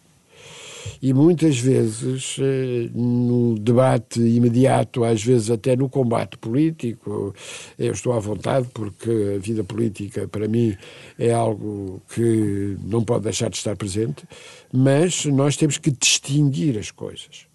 E 1.01 1.13
muitas 1.13 1.59
vezes, 1.59 2.37
eh, 2.39 2.91
no 2.95 3.59
debate 3.59 4.21
imediato, 4.21 5.05
às 5.05 5.23
vezes 5.23 5.51
até 5.51 5.77
no 5.77 5.89
combate 5.89 6.37
político, 6.39 7.35
eu 7.79 7.93
estou 7.93 8.13
à 8.13 8.19
vontade 8.19 8.69
porque 8.73 9.35
a 9.37 9.39
vida 9.39 9.63
política, 9.65 10.27
para 10.29 10.49
mim, 10.49 10.77
é 11.19 11.33
algo 11.33 12.03
que 12.15 12.77
não 12.83 13.05
pode 13.05 13.25
deixar 13.25 13.51
de 13.51 13.57
estar 13.57 13.77
presente, 13.77 14.25
mas 14.73 15.25
nós 15.27 15.57
temos 15.57 15.79
que 15.79 15.91
distinguir 15.91 16.79
as 16.79 16.91
coisas. 16.91 17.47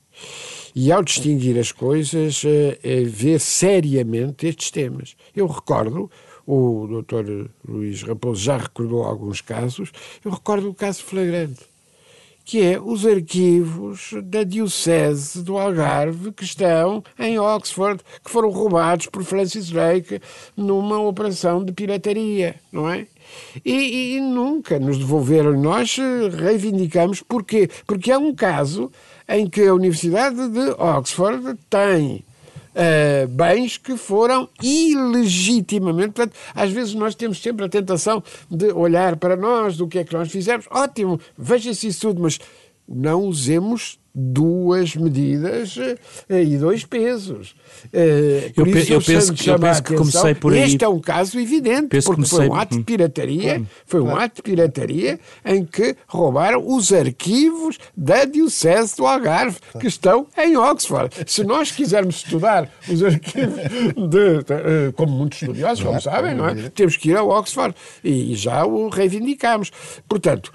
E 0.75 0.91
ao 0.91 1.03
distinguir 1.03 1.57
as 1.57 1.71
coisas, 1.71 2.43
é, 2.45 2.79
é 2.83 3.03
ver 3.03 3.39
seriamente 3.39 4.47
estes 4.47 4.69
temas. 4.69 5.15
Eu 5.35 5.47
recordo, 5.47 6.09
o 6.45 6.87
Dr. 6.87 7.49
Luís 7.67 8.03
Raposo 8.03 8.41
já 8.41 8.57
recordou 8.57 9.03
alguns 9.03 9.41
casos, 9.41 9.91
eu 10.23 10.31
recordo 10.31 10.69
o 10.69 10.73
caso 10.73 11.03
flagrante 11.03 11.69
que 12.49 12.63
é 12.63 12.81
os 12.81 13.05
arquivos 13.05 14.09
da 14.23 14.43
Diocese 14.43 15.43
do 15.43 15.55
Algarve 15.55 16.31
que 16.31 16.43
estão 16.43 17.03
em 17.19 17.37
Oxford, 17.37 18.01
que 18.25 18.31
foram 18.31 18.49
roubados 18.49 19.05
por 19.05 19.23
Francis 19.23 19.69
Drake 19.69 20.19
numa 20.57 20.99
operação 20.99 21.63
de 21.63 21.71
pirataria, 21.71 22.55
não 22.71 22.89
é? 22.89 23.05
E, 23.63 24.15
e 24.15 24.19
nunca 24.19 24.79
nos 24.79 24.97
devolveram. 24.97 25.61
Nós 25.61 25.95
reivindicamos 26.39 27.21
porquê? 27.21 27.69
Porque 27.85 28.11
é 28.11 28.17
um 28.17 28.33
caso 28.33 28.91
em 29.27 29.47
que 29.47 29.61
a 29.67 29.73
Universidade 29.75 30.49
de 30.49 30.71
Oxford 30.71 31.55
tem 31.69 32.25
Uh, 32.79 33.27
bens 33.27 33.77
que 33.77 33.97
foram 33.97 34.47
ilegitimamente. 34.63 36.13
Portanto, 36.13 36.33
às 36.55 36.71
vezes 36.71 36.93
nós 36.93 37.13
temos 37.13 37.41
sempre 37.41 37.65
a 37.65 37.69
tentação 37.69 38.23
de 38.49 38.71
olhar 38.71 39.17
para 39.17 39.35
nós, 39.35 39.75
do 39.75 39.85
que 39.85 39.99
é 39.99 40.03
que 40.05 40.13
nós 40.13 40.31
fizemos. 40.31 40.65
Ótimo, 40.71 41.19
veja-se 41.37 41.87
isso 41.87 42.07
tudo, 42.07 42.21
mas 42.21 42.39
não 42.87 43.23
usemos 43.23 43.99
duas 44.19 44.95
medidas 44.95 45.77
eh, 46.29 46.43
e 46.43 46.57
dois 46.57 46.83
pesos. 46.83 47.55
Uh, 47.85 48.51
eu, 48.55 48.65
pe 48.65 48.91
eu 48.91 49.01
penso, 49.01 49.33
que, 49.33 49.49
eu 49.49 49.57
penso 49.57 49.83
que 49.83 49.95
comecei 49.95 50.35
por 50.35 50.53
aí. 50.53 50.63
Este 50.63 50.83
é 50.83 50.89
um 50.89 50.99
caso 50.99 51.39
evidente, 51.39 51.87
penso 51.87 52.07
porque 52.07 52.29
comecei... 52.29 52.37
foi 52.37 52.49
um 52.49 52.55
ato 52.55 52.77
de 52.77 52.83
pirataria, 52.83 53.63
foi 53.85 54.01
um 54.01 54.15
ato 54.15 54.35
de 54.35 54.41
pirataria 54.41 55.19
em 55.45 55.63
que 55.63 55.95
roubaram 56.07 56.61
os 56.67 56.91
arquivos 56.91 57.77
da 57.95 58.25
Diocese 58.25 58.97
do 58.97 59.05
Algarve, 59.05 59.57
que 59.79 59.87
estão 59.87 60.27
em 60.37 60.57
Oxford. 60.57 61.15
Se 61.25 61.43
nós 61.43 61.71
quisermos 61.71 62.17
estudar 62.17 62.69
os 62.87 63.01
arquivos, 63.03 63.55
de, 63.95 64.43
de, 64.43 64.53
eh, 64.53 64.91
como 64.95 65.13
muitos 65.13 65.41
estudiosos, 65.41 65.83
como 65.83 66.01
sabem, 66.01 66.35
não 66.35 66.47
é? 66.47 66.69
temos 66.69 66.97
que 66.97 67.09
ir 67.09 67.17
a 67.17 67.23
Oxford 67.23 67.73
e 68.03 68.35
já 68.35 68.65
o 68.65 68.89
reivindicamos. 68.89 69.71
Portanto, 70.07 70.51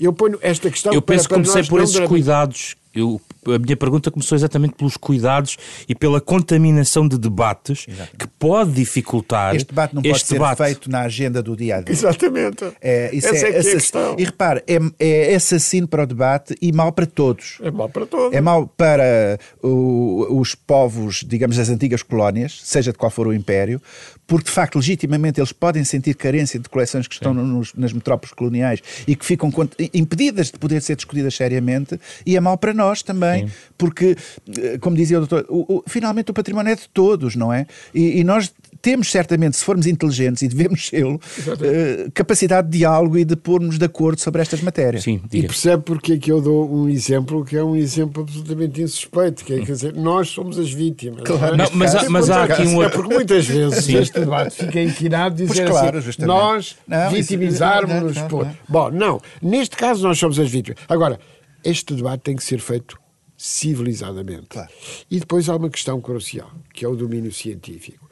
eu 0.00 0.12
ponho 0.12 0.38
esta 0.40 0.70
questão 0.70 0.92
Eu 0.92 1.02
penso 1.02 1.28
para, 1.28 1.38
que 1.38 1.44
comecei 1.48 1.68
por 1.68 1.80
esses 1.80 2.00
cuidados. 2.00 2.76
Eu, 2.94 3.20
a 3.46 3.58
minha 3.58 3.76
pergunta 3.76 4.10
começou 4.10 4.36
exatamente 4.36 4.74
pelos 4.74 4.96
cuidados 4.96 5.56
e 5.88 5.94
pela 5.94 6.20
contaminação 6.20 7.08
de 7.08 7.18
debates 7.18 7.86
Exatamente. 7.88 8.16
que 8.16 8.26
pode 8.38 8.72
dificultar. 8.72 9.54
Este 9.56 9.68
debate 9.68 9.94
não 9.94 10.02
pode 10.02 10.24
ser 10.24 10.34
debate. 10.34 10.58
feito 10.58 10.90
na 10.90 11.02
agenda 11.02 11.42
do 11.42 11.56
dia 11.56 11.76
a 11.76 11.80
dia. 11.80 11.92
Exatamente. 11.92 12.72
É, 12.80 13.14
isso 13.14 13.28
Essa 13.28 13.46
é, 13.46 13.50
é, 13.50 13.56
é 13.56 13.60
a 13.60 13.62
questão. 13.62 14.16
E 14.18 14.24
repare, 14.24 14.62
é, 14.66 14.78
é 14.98 15.34
assassino 15.34 15.88
para 15.88 16.04
o 16.04 16.06
debate 16.06 16.54
e 16.60 16.72
mau 16.72 16.92
para 16.92 17.06
todos. 17.06 17.58
É 17.62 17.70
mau 17.70 17.88
para 17.88 18.06
todos. 18.06 18.36
É 18.36 18.40
mau 18.40 18.66
para 18.66 19.38
o, 19.62 20.38
os 20.40 20.54
povos, 20.54 21.24
digamos, 21.26 21.56
das 21.56 21.68
antigas 21.68 22.02
colónias, 22.02 22.60
seja 22.62 22.92
de 22.92 22.98
qual 22.98 23.10
for 23.10 23.26
o 23.26 23.32
império, 23.32 23.80
porque 24.26 24.46
de 24.46 24.50
facto, 24.52 24.76
legitimamente, 24.76 25.40
eles 25.40 25.52
podem 25.52 25.84
sentir 25.84 26.14
carência 26.14 26.58
de 26.58 26.68
coleções 26.68 27.06
que 27.06 27.14
estão 27.14 27.34
nos, 27.34 27.74
nas 27.74 27.92
metrópoles 27.92 28.32
coloniais 28.32 28.80
e 29.06 29.14
que 29.14 29.24
ficam 29.24 29.52
impedidas 29.92 30.46
de 30.50 30.58
poder 30.58 30.80
ser 30.80 30.96
discutidas 30.96 31.34
seriamente, 31.34 32.00
e 32.24 32.36
é 32.36 32.40
mau 32.40 32.56
para 32.56 32.72
nós 32.72 33.02
também, 33.02 33.31
Sim. 33.40 33.50
porque, 33.76 34.16
eh, 34.58 34.78
como 34.78 34.96
dizia 34.96 35.18
o 35.18 35.26
doutor, 35.26 35.46
o, 35.48 35.76
o, 35.76 35.84
finalmente 35.86 36.30
o 36.30 36.34
património 36.34 36.72
é 36.72 36.76
de 36.76 36.88
todos, 36.88 37.36
não 37.36 37.52
é? 37.52 37.66
E, 37.94 38.20
e 38.20 38.24
nós 38.24 38.52
temos 38.82 39.10
certamente, 39.10 39.56
se 39.56 39.64
formos 39.64 39.86
inteligentes 39.86 40.42
e 40.42 40.48
devemos 40.48 40.88
sê-lo, 40.88 41.14
uh, 41.14 42.10
capacidade 42.12 42.68
de 42.68 42.78
diálogo 42.78 43.16
e 43.16 43.24
de 43.24 43.36
pôr-nos 43.36 43.78
de 43.78 43.84
acordo 43.84 44.20
sobre 44.20 44.42
estas 44.42 44.60
matérias. 44.60 45.04
Sim, 45.04 45.22
e 45.32 45.42
percebe 45.42 45.84
porque 45.84 46.14
é 46.14 46.18
que 46.18 46.32
eu 46.32 46.40
dou 46.40 46.68
um 46.68 46.88
exemplo 46.88 47.44
que 47.44 47.56
é 47.56 47.62
um 47.62 47.76
exemplo 47.76 48.24
absolutamente 48.24 48.82
insuspeito, 48.82 49.44
que 49.44 49.54
é 49.54 49.58
quer 49.60 49.72
dizer, 49.72 49.94
nós 49.94 50.28
somos 50.28 50.58
as 50.58 50.72
vítimas. 50.72 51.22
Claro. 51.22 51.56
Não, 51.56 51.66
mas, 51.72 51.94
há, 51.94 52.10
mas 52.10 52.28
há 52.28 52.42
aqui 52.44 52.66
um 52.66 52.82
É 52.82 52.88
porque 52.88 53.14
muitas 53.14 53.46
vezes 53.46 53.84
Sim. 53.84 53.98
este 53.98 54.18
debate 54.18 54.56
fica 54.56 54.80
inquinado 54.82 55.36
dizer 55.36 55.68
claro, 55.68 55.98
assim, 55.98 56.10
nós 56.24 56.76
vitimizarmos-nos 57.12 58.18
por... 58.22 58.48
Bom, 58.68 58.90
não, 58.90 59.20
neste 59.40 59.76
caso 59.76 60.02
nós 60.02 60.18
somos 60.18 60.38
as 60.40 60.50
vítimas. 60.50 60.80
Agora, 60.88 61.20
este 61.64 61.94
debate 61.94 62.22
tem 62.22 62.34
que 62.34 62.42
ser 62.42 62.58
feito 62.58 63.01
civilizadamente. 63.42 64.46
Claro. 64.50 64.68
E 65.10 65.18
depois 65.18 65.48
há 65.48 65.56
uma 65.56 65.68
questão 65.68 66.00
crucial, 66.00 66.48
que 66.72 66.84
é 66.84 66.88
o 66.88 66.94
domínio 66.94 67.32
científico. 67.32 68.08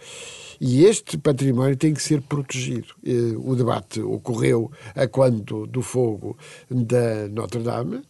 E 0.61 0.85
este 0.85 1.17
património 1.17 1.77
tem 1.77 1.95
que 1.95 2.03
ser 2.03 2.21
protegido. 2.21 2.89
Eh, 3.07 3.37
o 3.37 3.55
debate 3.55 4.01
ocorreu 4.01 4.73
a 4.95 5.07
quando 5.07 5.69
do 5.69 5.83
fogo 5.83 6.37
da 6.69 7.29
Notre 7.29 7.63
Dame, 7.63 8.03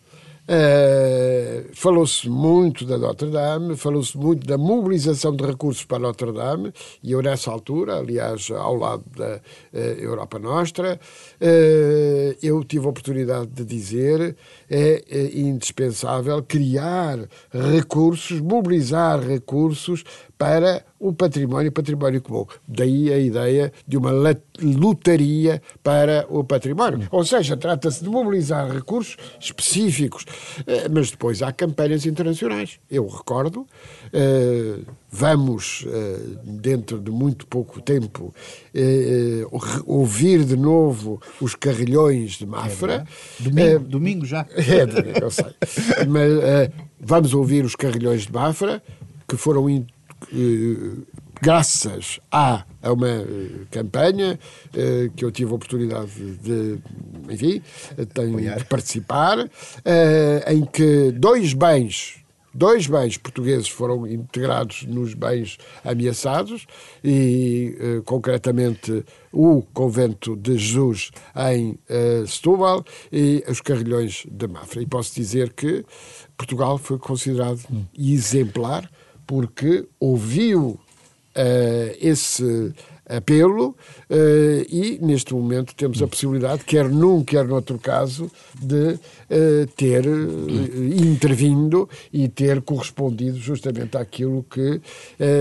Uh, 0.50 1.70
falou-se 1.74 2.28
muito 2.28 2.84
da 2.84 2.98
Notre 2.98 3.30
Dame, 3.30 3.76
falou-se 3.76 4.18
muito 4.18 4.44
da 4.44 4.58
mobilização 4.58 5.36
de 5.36 5.44
recursos 5.44 5.84
para 5.84 6.00
Notre 6.00 6.32
Dame, 6.32 6.72
e 7.04 7.12
eu 7.12 7.22
nessa 7.22 7.52
altura, 7.52 7.98
aliás, 7.98 8.50
ao 8.50 8.74
lado 8.74 9.04
da 9.16 9.36
uh, 9.36 9.78
Europa 9.78 10.40
Nostra, 10.40 10.98
uh, 11.40 12.36
eu 12.42 12.64
tive 12.64 12.84
a 12.84 12.88
oportunidade 12.88 13.46
de 13.46 13.64
dizer 13.64 14.36
é, 14.70 15.02
é 15.10 15.38
indispensável 15.40 16.42
criar 16.42 17.18
recursos, 17.52 18.40
mobilizar 18.40 19.20
recursos 19.20 20.04
para 20.38 20.84
o 20.98 21.12
património, 21.12 21.70
património 21.70 22.22
comum. 22.22 22.46
Daí 22.66 23.12
a 23.12 23.18
ideia 23.18 23.72
de 23.86 23.96
uma 23.96 24.10
lotaria 24.62 25.60
para 25.82 26.26
o 26.30 26.42
património. 26.44 27.08
Ou 27.10 27.24
seja, 27.24 27.56
trata-se 27.56 28.02
de 28.02 28.08
mobilizar 28.08 28.70
recursos 28.70 29.16
específicos, 29.38 30.24
eh, 30.66 30.88
mas 30.88 31.10
depois 31.10 31.42
há 31.42 31.52
campanhas 31.52 32.06
internacionais. 32.06 32.78
Eu 32.90 33.06
recordo, 33.06 33.66
vamos, 35.10 35.84
eh, 35.88 36.18
dentro 36.44 37.00
de 37.00 37.10
muito 37.10 37.46
pouco 37.46 37.80
tempo, 37.80 38.32
ouvir 39.84 40.44
de 40.44 40.56
novo 40.56 41.20
os 41.40 41.54
carrilhões 41.54 42.32
de 42.32 42.46
Mafra. 42.46 43.04
É 43.04 43.42
domingo, 43.42 43.78
domingo 43.80 44.26
já. 44.26 44.46
É, 44.54 45.22
eu 45.22 45.30
sei. 45.30 45.46
Mas 46.08 46.70
vamos 47.00 47.34
ouvir 47.34 47.64
os 47.64 47.74
carrilhões 47.74 48.26
de 48.26 48.32
Mafra, 48.32 48.82
que 49.26 49.36
foram 49.36 49.68
eh, 49.68 49.86
graças 51.42 52.20
a, 52.30 52.64
a 52.82 52.92
uma 52.92 53.08
eh, 53.08 53.24
campanha 53.70 54.38
que 55.16 55.24
eu 55.24 55.32
tive 55.32 55.50
a 55.50 55.54
oportunidade 55.54 56.12
de, 56.36 56.78
enfim, 57.28 57.62
tenho 58.14 58.38
de 58.38 58.64
participar, 58.64 59.38
em 60.46 60.64
que 60.66 61.10
dois 61.12 61.52
bens 61.52 62.19
dois 62.52 62.86
bens 62.86 63.16
portugueses 63.16 63.68
foram 63.68 64.06
integrados 64.06 64.84
nos 64.84 65.14
bens 65.14 65.58
ameaçados 65.84 66.66
e, 67.02 67.76
uh, 67.80 68.02
concretamente, 68.02 69.04
o 69.32 69.62
Convento 69.72 70.36
de 70.36 70.58
Jesus 70.58 71.10
em 71.36 71.78
uh, 71.88 72.26
Setúbal 72.26 72.84
e 73.12 73.44
os 73.48 73.60
Carrilhões 73.60 74.26
de 74.30 74.48
Mafra. 74.48 74.82
E 74.82 74.86
posso 74.86 75.14
dizer 75.14 75.52
que 75.52 75.84
Portugal 76.36 76.78
foi 76.78 76.98
considerado 76.98 77.60
hum. 77.70 77.84
exemplar 77.96 78.90
porque 79.26 79.86
ouviu 80.00 80.70
uh, 80.70 81.96
esse 82.00 82.72
apelo 83.10 83.76
uh, 84.08 84.14
e, 84.68 84.98
neste 85.02 85.34
momento, 85.34 85.74
temos 85.74 86.00
a 86.02 86.06
possibilidade, 86.06 86.64
quer 86.64 86.88
num, 86.88 87.24
quer 87.24 87.44
noutro 87.44 87.78
caso, 87.78 88.30
de 88.58 88.92
uh, 88.94 89.66
ter 89.76 90.06
uh, 90.06 90.94
intervindo 90.94 91.88
e 92.12 92.28
ter 92.28 92.62
correspondido 92.62 93.38
justamente 93.38 93.96
àquilo 93.96 94.44
que 94.48 94.80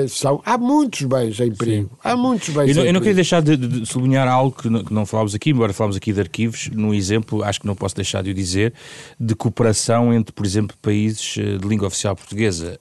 são. 0.09 0.41
Há 0.45 0.57
muitos 0.57 1.03
bens 1.03 1.39
em 1.39 1.51
perigo. 1.51 1.89
Sim. 1.89 1.97
Há 2.03 2.15
muitos 2.15 2.49
bens 2.49 2.75
eu 2.75 2.83
em 2.83 2.87
eu 2.87 2.93
não 2.93 2.99
queria 2.99 3.15
deixar 3.15 3.41
de, 3.41 3.55
de, 3.55 3.85
sublinhar 3.85 4.27
algo 4.27 4.55
que 4.55 4.69
não, 4.69 4.83
que 4.83 4.93
não 4.93 5.05
falámos 5.05 5.35
aqui, 5.35 5.51
embora 5.51 5.73
falámos 5.73 5.95
aqui 5.95 6.11
de 6.11 6.19
arquivos, 6.19 6.69
no 6.73 6.93
exemplo, 6.93 7.43
acho 7.43 7.61
que 7.61 7.67
não 7.67 7.75
posso 7.75 7.95
deixar 7.95 8.23
de 8.23 8.31
o 8.31 8.33
dizer, 8.33 8.73
de 9.19 9.35
cooperação 9.35 10.13
entre, 10.13 10.33
por 10.33 10.45
exemplo, 10.45 10.75
países 10.81 11.35
de 11.35 11.67
língua 11.67 11.87
oficial 11.87 12.15
portuguesa, 12.15 12.79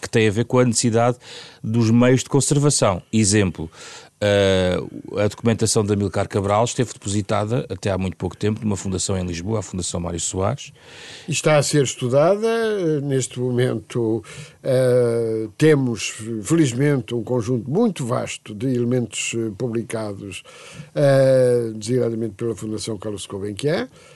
que 0.00 0.08
tem 0.08 0.28
a 0.28 0.30
ver 0.30 0.44
com 0.44 0.58
a 0.58 0.64
necessidade 0.64 1.16
dos 1.62 1.90
meios 1.90 2.22
de 2.22 2.28
conservação. 2.28 3.02
Exemplo, 3.12 3.70
Uh, 4.22 5.18
a 5.18 5.26
documentação 5.26 5.84
da 5.84 5.96
Milcar 5.96 6.28
Cabral 6.28 6.64
esteve 6.64 6.92
depositada 6.92 7.66
até 7.68 7.90
há 7.90 7.98
muito 7.98 8.16
pouco 8.16 8.36
tempo 8.36 8.60
numa 8.62 8.76
fundação 8.76 9.18
em 9.18 9.26
Lisboa, 9.26 9.58
a 9.58 9.62
Fundação 9.62 9.98
Mário 9.98 10.20
Soares. 10.20 10.72
Está 11.28 11.56
a 11.56 11.62
ser 11.62 11.82
estudada. 11.82 13.00
Neste 13.00 13.40
momento 13.40 14.22
uh, 14.62 15.48
temos, 15.58 16.14
felizmente, 16.44 17.16
um 17.16 17.24
conjunto 17.24 17.68
muito 17.68 18.06
vasto 18.06 18.54
de 18.54 18.68
elementos 18.68 19.34
eh, 19.34 19.50
publicados, 19.58 20.44
uh, 20.94 21.72
designadamente 21.74 22.34
pela 22.34 22.54
Fundação 22.54 22.96
Carlos 22.96 23.26
Gulbenkian. 23.26 23.86
Uh, 23.86 24.11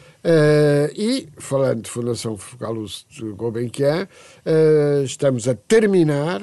e, 0.97 1.29
falando 1.39 1.83
de 1.83 1.91
Fundação 1.91 2.37
Carlos 2.59 3.07
Gulbenkian, 3.37 4.09
uh, 4.45 5.05
estamos 5.05 5.47
a 5.47 5.55
terminar 5.55 6.41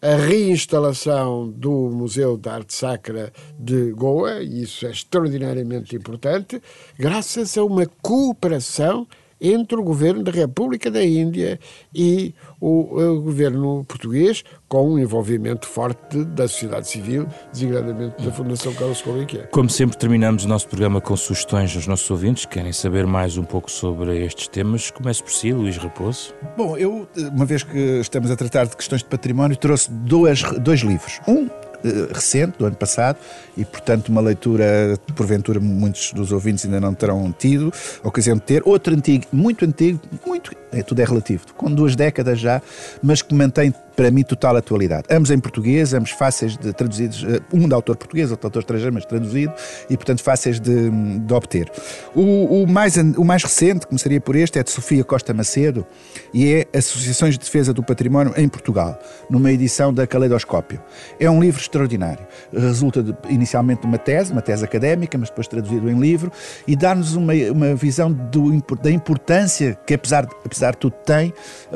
a 0.00 0.14
reinstalação 0.16 1.50
do 1.50 1.90
Museu 1.90 2.38
de 2.38 2.48
Arte 2.48 2.72
Sacra 2.72 3.32
de 3.58 3.92
Goa, 3.92 4.42
e 4.42 4.62
isso 4.62 4.86
é 4.86 4.90
extraordinariamente 4.90 5.94
importante, 5.94 6.62
graças 6.98 7.58
a 7.58 7.64
uma 7.64 7.86
cooperação 8.00 9.06
entre 9.40 9.78
o 9.78 9.82
governo 9.82 10.22
da 10.22 10.32
República 10.32 10.90
da 10.90 11.04
Índia 11.04 11.58
e 11.94 12.34
o, 12.60 13.00
o 13.00 13.20
governo 13.22 13.84
português, 13.84 14.42
com 14.68 14.92
um 14.92 14.98
envolvimento 14.98 15.66
forte 15.66 16.24
da 16.24 16.48
sociedade 16.48 16.88
civil, 16.88 17.26
designadamente 17.52 18.22
da 18.22 18.32
Fundação 18.32 18.72
Carlos 18.74 19.02
Gulbenkian. 19.02 19.46
Como 19.52 19.68
sempre, 19.68 19.96
terminamos 19.96 20.44
o 20.44 20.48
nosso 20.48 20.68
programa 20.68 21.00
com 21.00 21.16
sugestões 21.16 21.74
aos 21.76 21.86
nossos 21.86 22.10
ouvintes 22.10 22.46
que 22.46 22.54
querem 22.54 22.72
saber 22.72 23.06
mais 23.06 23.36
um 23.36 23.44
pouco 23.44 23.70
sobre 23.70 24.24
estes 24.24 24.48
temas. 24.48 24.90
Comece 24.90 25.22
por 25.22 25.32
si, 25.32 25.52
Luís 25.52 25.76
Raposo. 25.76 26.34
Bom, 26.56 26.76
eu, 26.76 27.06
uma 27.32 27.44
vez 27.44 27.62
que 27.62 28.00
estamos 28.00 28.30
a 28.30 28.36
tratar 28.36 28.66
de 28.66 28.76
questões 28.76 29.02
de 29.02 29.08
património, 29.08 29.56
trouxe 29.56 29.90
dois, 29.90 30.42
dois 30.60 30.80
livros. 30.80 31.20
Um 31.28 31.46
eh, 31.46 31.65
recente, 32.12 32.58
do 32.58 32.66
ano 32.66 32.76
passado, 32.76 33.18
e 33.56 33.64
portanto 33.64 34.08
uma 34.08 34.20
leitura, 34.20 34.98
porventura 35.14 35.60
muitos 35.60 36.12
dos 36.12 36.32
ouvintes 36.32 36.64
ainda 36.64 36.80
não 36.80 36.94
terão 36.94 37.34
tido 37.36 37.72
a 38.02 38.08
ocasião 38.08 38.36
de 38.36 38.42
ter. 38.42 38.62
Outro 38.64 38.94
antigo, 38.94 39.24
muito 39.32 39.64
antigo, 39.64 40.00
muito, 40.26 40.52
é, 40.72 40.82
tudo 40.82 41.00
é 41.00 41.04
relativo, 41.04 41.44
com 41.56 41.70
duas 41.70 41.96
décadas 41.96 42.38
já, 42.38 42.60
mas 43.02 43.22
que 43.22 43.34
mantém 43.34 43.72
para 43.96 44.10
mim, 44.10 44.22
total 44.22 44.56
atualidade. 44.56 45.04
Ambos 45.10 45.30
em 45.30 45.38
português, 45.38 45.94
ambos 45.94 46.10
fáceis 46.10 46.56
de 46.56 46.72
traduzidos, 46.72 47.24
eh, 47.24 47.40
um 47.52 47.66
de 47.66 47.74
autor 47.74 47.96
português, 47.96 48.30
outro 48.30 48.42
de 48.42 48.46
autor 48.46 48.60
estrangeiro, 48.60 48.94
mas 48.94 49.04
traduzido, 49.06 49.52
e 49.88 49.96
portanto 49.96 50.22
fáceis 50.22 50.60
de, 50.60 50.90
de 50.90 51.34
obter. 51.34 51.70
O, 52.14 52.62
o, 52.62 52.66
mais, 52.66 52.96
o 52.96 53.24
mais 53.24 53.42
recente, 53.42 53.86
começaria 53.86 54.20
por 54.20 54.36
este, 54.36 54.58
é 54.58 54.62
de 54.62 54.70
Sofia 54.70 55.02
Costa 55.02 55.32
Macedo, 55.32 55.86
e 56.32 56.52
é 56.52 56.78
Associações 56.78 57.34
de 57.34 57.44
Defesa 57.44 57.72
do 57.72 57.82
Património 57.82 58.34
em 58.36 58.48
Portugal, 58.48 59.00
numa 59.30 59.50
edição 59.50 59.92
da 59.92 60.06
Caleidoscópio. 60.06 60.80
É 61.18 61.30
um 61.30 61.40
livro 61.40 61.60
extraordinário. 61.60 62.26
Resulta 62.52 63.02
de, 63.02 63.14
inicialmente 63.30 63.80
de 63.80 63.86
uma 63.86 63.98
tese, 63.98 64.32
uma 64.32 64.42
tese 64.42 64.64
académica, 64.64 65.16
mas 65.16 65.30
depois 65.30 65.48
traduzido 65.48 65.88
em 65.88 65.98
livro, 65.98 66.30
e 66.66 66.76
dá-nos 66.76 67.14
uma, 67.14 67.32
uma 67.50 67.74
visão 67.74 68.12
do, 68.12 68.62
da 68.82 68.90
importância 68.90 69.78
que, 69.86 69.94
apesar, 69.94 70.28
apesar 70.44 70.72
de 70.72 70.78
tudo, 70.78 70.94
tem. 71.04 71.32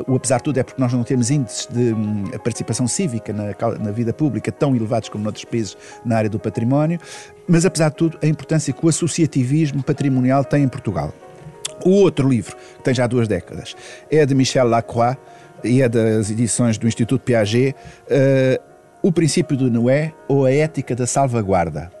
O 0.07 0.15
apesar 0.15 0.37
de 0.37 0.43
tudo 0.43 0.59
é 0.59 0.63
porque 0.63 0.79
nós 0.79 0.93
não 0.93 1.03
temos 1.03 1.31
índices 1.31 1.67
de 1.71 1.93
a 2.33 2.39
participação 2.39 2.87
cívica 2.87 3.33
na, 3.33 3.53
na 3.79 3.91
vida 3.91 4.13
pública 4.13 4.51
tão 4.51 4.75
elevados 4.75 5.09
como 5.09 5.23
noutros 5.23 5.45
países 5.45 5.77
na 6.05 6.17
área 6.17 6.29
do 6.29 6.39
património, 6.39 6.99
mas 7.47 7.65
apesar 7.65 7.89
de 7.89 7.95
tudo, 7.95 8.17
a 8.21 8.27
importância 8.27 8.73
que 8.73 8.85
o 8.85 8.89
associativismo 8.89 9.83
patrimonial 9.83 10.43
tem 10.43 10.63
em 10.63 10.67
Portugal. 10.67 11.13
O 11.83 11.91
outro 11.91 12.29
livro, 12.29 12.55
que 12.77 12.83
tem 12.83 12.93
já 12.93 13.07
duas 13.07 13.27
décadas, 13.27 13.75
é 14.09 14.25
de 14.25 14.35
Michel 14.35 14.67
Lacroix 14.67 15.17
e 15.63 15.81
é 15.81 15.89
das 15.89 16.29
edições 16.29 16.77
do 16.77 16.87
Instituto 16.87 17.23
Piaget, 17.23 17.75
uh, 18.07 18.61
O 19.01 19.11
Princípio 19.11 19.57
do 19.57 19.69
Noé 19.69 20.13
ou 20.27 20.45
A 20.45 20.51
Ética 20.51 20.95
da 20.95 21.07
Salvaguarda. 21.07 21.91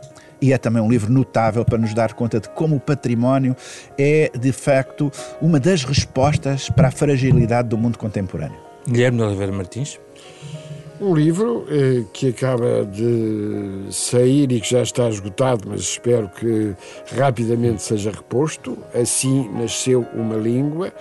E 0.41 0.53
é 0.53 0.57
também 0.57 0.81
um 0.81 0.89
livro 0.89 1.11
notável 1.11 1.63
para 1.63 1.77
nos 1.77 1.93
dar 1.93 2.13
conta 2.13 2.39
de 2.39 2.49
como 2.49 2.75
o 2.75 2.79
património 2.79 3.55
é, 3.97 4.31
de 4.37 4.51
facto, 4.51 5.11
uma 5.39 5.59
das 5.59 5.83
respostas 5.83 6.67
para 6.69 6.87
a 6.87 6.91
fragilidade 6.91 7.69
do 7.69 7.77
mundo 7.77 7.97
contemporâneo. 7.97 8.70
Guilherme 8.87 9.17
de 9.17 9.23
Oliveira 9.23 9.51
Martins. 9.51 9.99
Um 11.01 11.15
livro 11.15 11.65
eh, 11.67 12.03
que 12.13 12.27
acaba 12.27 12.85
de 12.85 13.87
sair 13.89 14.51
e 14.51 14.61
que 14.61 14.69
já 14.69 14.83
está 14.83 15.09
esgotado, 15.09 15.67
mas 15.67 15.81
espero 15.81 16.29
que 16.29 16.75
rapidamente 17.17 17.81
seja 17.81 18.11
reposto. 18.11 18.77
Assim 18.93 19.49
nasceu 19.49 20.05
uma 20.13 20.35
língua 20.35 20.93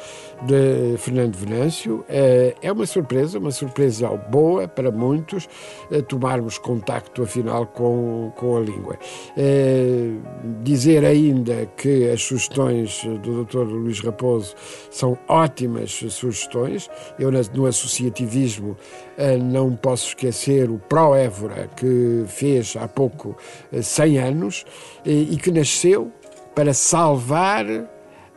de 0.42 0.96
Fernando 0.96 1.36
Venâncio. 1.36 2.04
Eh, 2.08 2.54
é 2.62 2.72
uma 2.72 2.86
surpresa, 2.86 3.38
uma 3.38 3.50
surpresa 3.50 4.08
boa 4.08 4.66
para 4.66 4.90
muitos, 4.90 5.46
eh, 5.90 6.00
tomarmos 6.00 6.56
contacto, 6.56 7.22
afinal, 7.22 7.66
com, 7.66 8.32
com 8.36 8.56
a 8.56 8.60
língua. 8.60 8.98
Eh, 9.36 10.12
dizer 10.62 11.04
ainda 11.04 11.66
que 11.76 12.08
as 12.08 12.22
sugestões 12.22 13.04
do 13.22 13.44
Dr. 13.44 13.58
Luís 13.58 14.00
Raposo 14.00 14.54
são 14.90 15.18
ótimas 15.28 15.90
sugestões. 16.08 16.88
Eu, 17.18 17.30
no 17.54 17.66
associativismo, 17.66 18.76
não 19.42 19.76
posso 19.76 20.08
esquecer 20.08 20.70
o 20.70 20.78
Pro 20.78 21.14
Évora, 21.14 21.68
que 21.76 22.24
fez 22.26 22.76
há 22.76 22.88
pouco 22.88 23.36
100 23.72 24.18
anos 24.18 24.64
e 25.04 25.36
que 25.36 25.50
nasceu 25.50 26.10
para 26.54 26.72
salvar 26.72 27.66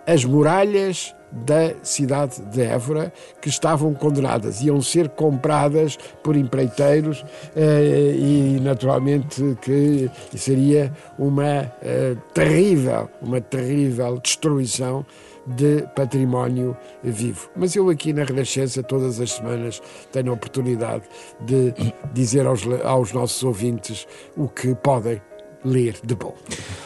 as 0.05 0.25
muralhas 0.25 1.15
da 1.33 1.73
cidade 1.81 2.41
de 2.41 2.61
Évora 2.61 3.11
que 3.41 3.49
estavam 3.49 3.93
condenadas, 3.93 4.61
iam 4.61 4.81
ser 4.81 5.09
compradas 5.09 5.97
por 6.21 6.35
empreiteiros 6.35 7.25
eh, 7.55 8.13
e 8.15 8.59
naturalmente 8.61 9.57
que 9.61 10.09
seria 10.35 10.93
uma 11.17 11.71
eh, 11.81 12.15
terrível, 12.33 13.09
uma 13.21 13.41
terrível 13.41 14.19
destruição 14.19 15.05
de 15.45 15.87
património 15.95 16.75
vivo. 17.03 17.49
Mas 17.55 17.75
eu 17.75 17.89
aqui 17.89 18.13
na 18.13 18.23
Renascença, 18.23 18.81
todas 18.81 19.19
as 19.19 19.31
semanas, 19.31 19.81
tenho 20.11 20.31
a 20.31 20.33
oportunidade 20.33 21.03
de 21.41 21.73
dizer 22.13 22.45
aos, 22.45 22.63
aos 22.83 23.13
nossos 23.13 23.43
ouvintes 23.43 24.07
o 24.37 24.47
que 24.47 24.73
podem 24.75 25.21
ler 25.63 25.95
de 26.03 26.15
bom. 26.15 26.33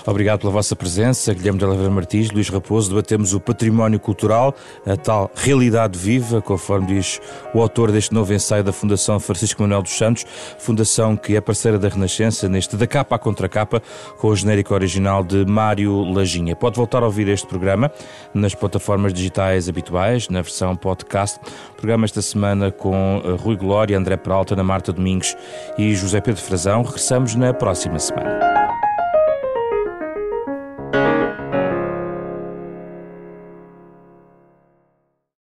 Obrigado 0.05 0.39
pela 0.39 0.51
vossa 0.51 0.75
presença, 0.75 1.33
Guilherme 1.33 1.59
de 1.59 1.65
Oliveira 1.65 1.91
Martins, 1.91 2.31
Luís 2.31 2.49
Raposo. 2.49 2.89
Debatemos 2.89 3.33
o 3.33 3.39
património 3.39 3.99
cultural, 3.99 4.55
a 4.85 4.95
tal 4.95 5.29
realidade 5.35 5.97
viva, 5.97 6.41
conforme 6.41 6.87
diz 6.87 7.19
o 7.53 7.61
autor 7.61 7.91
deste 7.91 8.13
novo 8.13 8.33
ensaio 8.33 8.63
da 8.63 8.71
Fundação 8.71 9.19
Francisco 9.19 9.61
Manuel 9.61 9.81
dos 9.81 9.97
Santos, 9.97 10.25
fundação 10.59 11.17
que 11.17 11.35
é 11.35 11.41
parceira 11.41 11.77
da 11.77 11.89
Renascença, 11.89 12.47
neste 12.47 12.77
da 12.77 12.87
capa 12.87 13.15
à 13.15 13.19
contracapa, 13.19 13.81
com 14.17 14.29
o 14.29 14.35
genérico 14.35 14.73
original 14.73 15.23
de 15.23 15.45
Mário 15.45 16.03
Lajinha. 16.03 16.55
Pode 16.55 16.77
voltar 16.77 17.03
a 17.03 17.05
ouvir 17.05 17.27
este 17.27 17.47
programa 17.47 17.91
nas 18.33 18.55
plataformas 18.55 19.13
digitais 19.13 19.67
habituais, 19.67 20.29
na 20.29 20.41
versão 20.41 20.75
podcast. 20.75 21.39
Programa 21.75 22.05
esta 22.05 22.21
semana 22.21 22.71
com 22.71 23.21
eh, 23.23 23.31
Rui 23.31 23.55
Glória, 23.55 23.97
André 23.97 24.15
Peralta, 24.17 24.53
Ana 24.53 24.63
Marta 24.63 24.93
Domingos 24.93 25.35
e 25.77 25.93
José 25.95 26.21
Pedro 26.21 26.41
Frazão. 26.41 26.81
Regressamos 26.81 27.35
na 27.35 27.53
próxima 27.53 27.99
semana. 27.99 28.56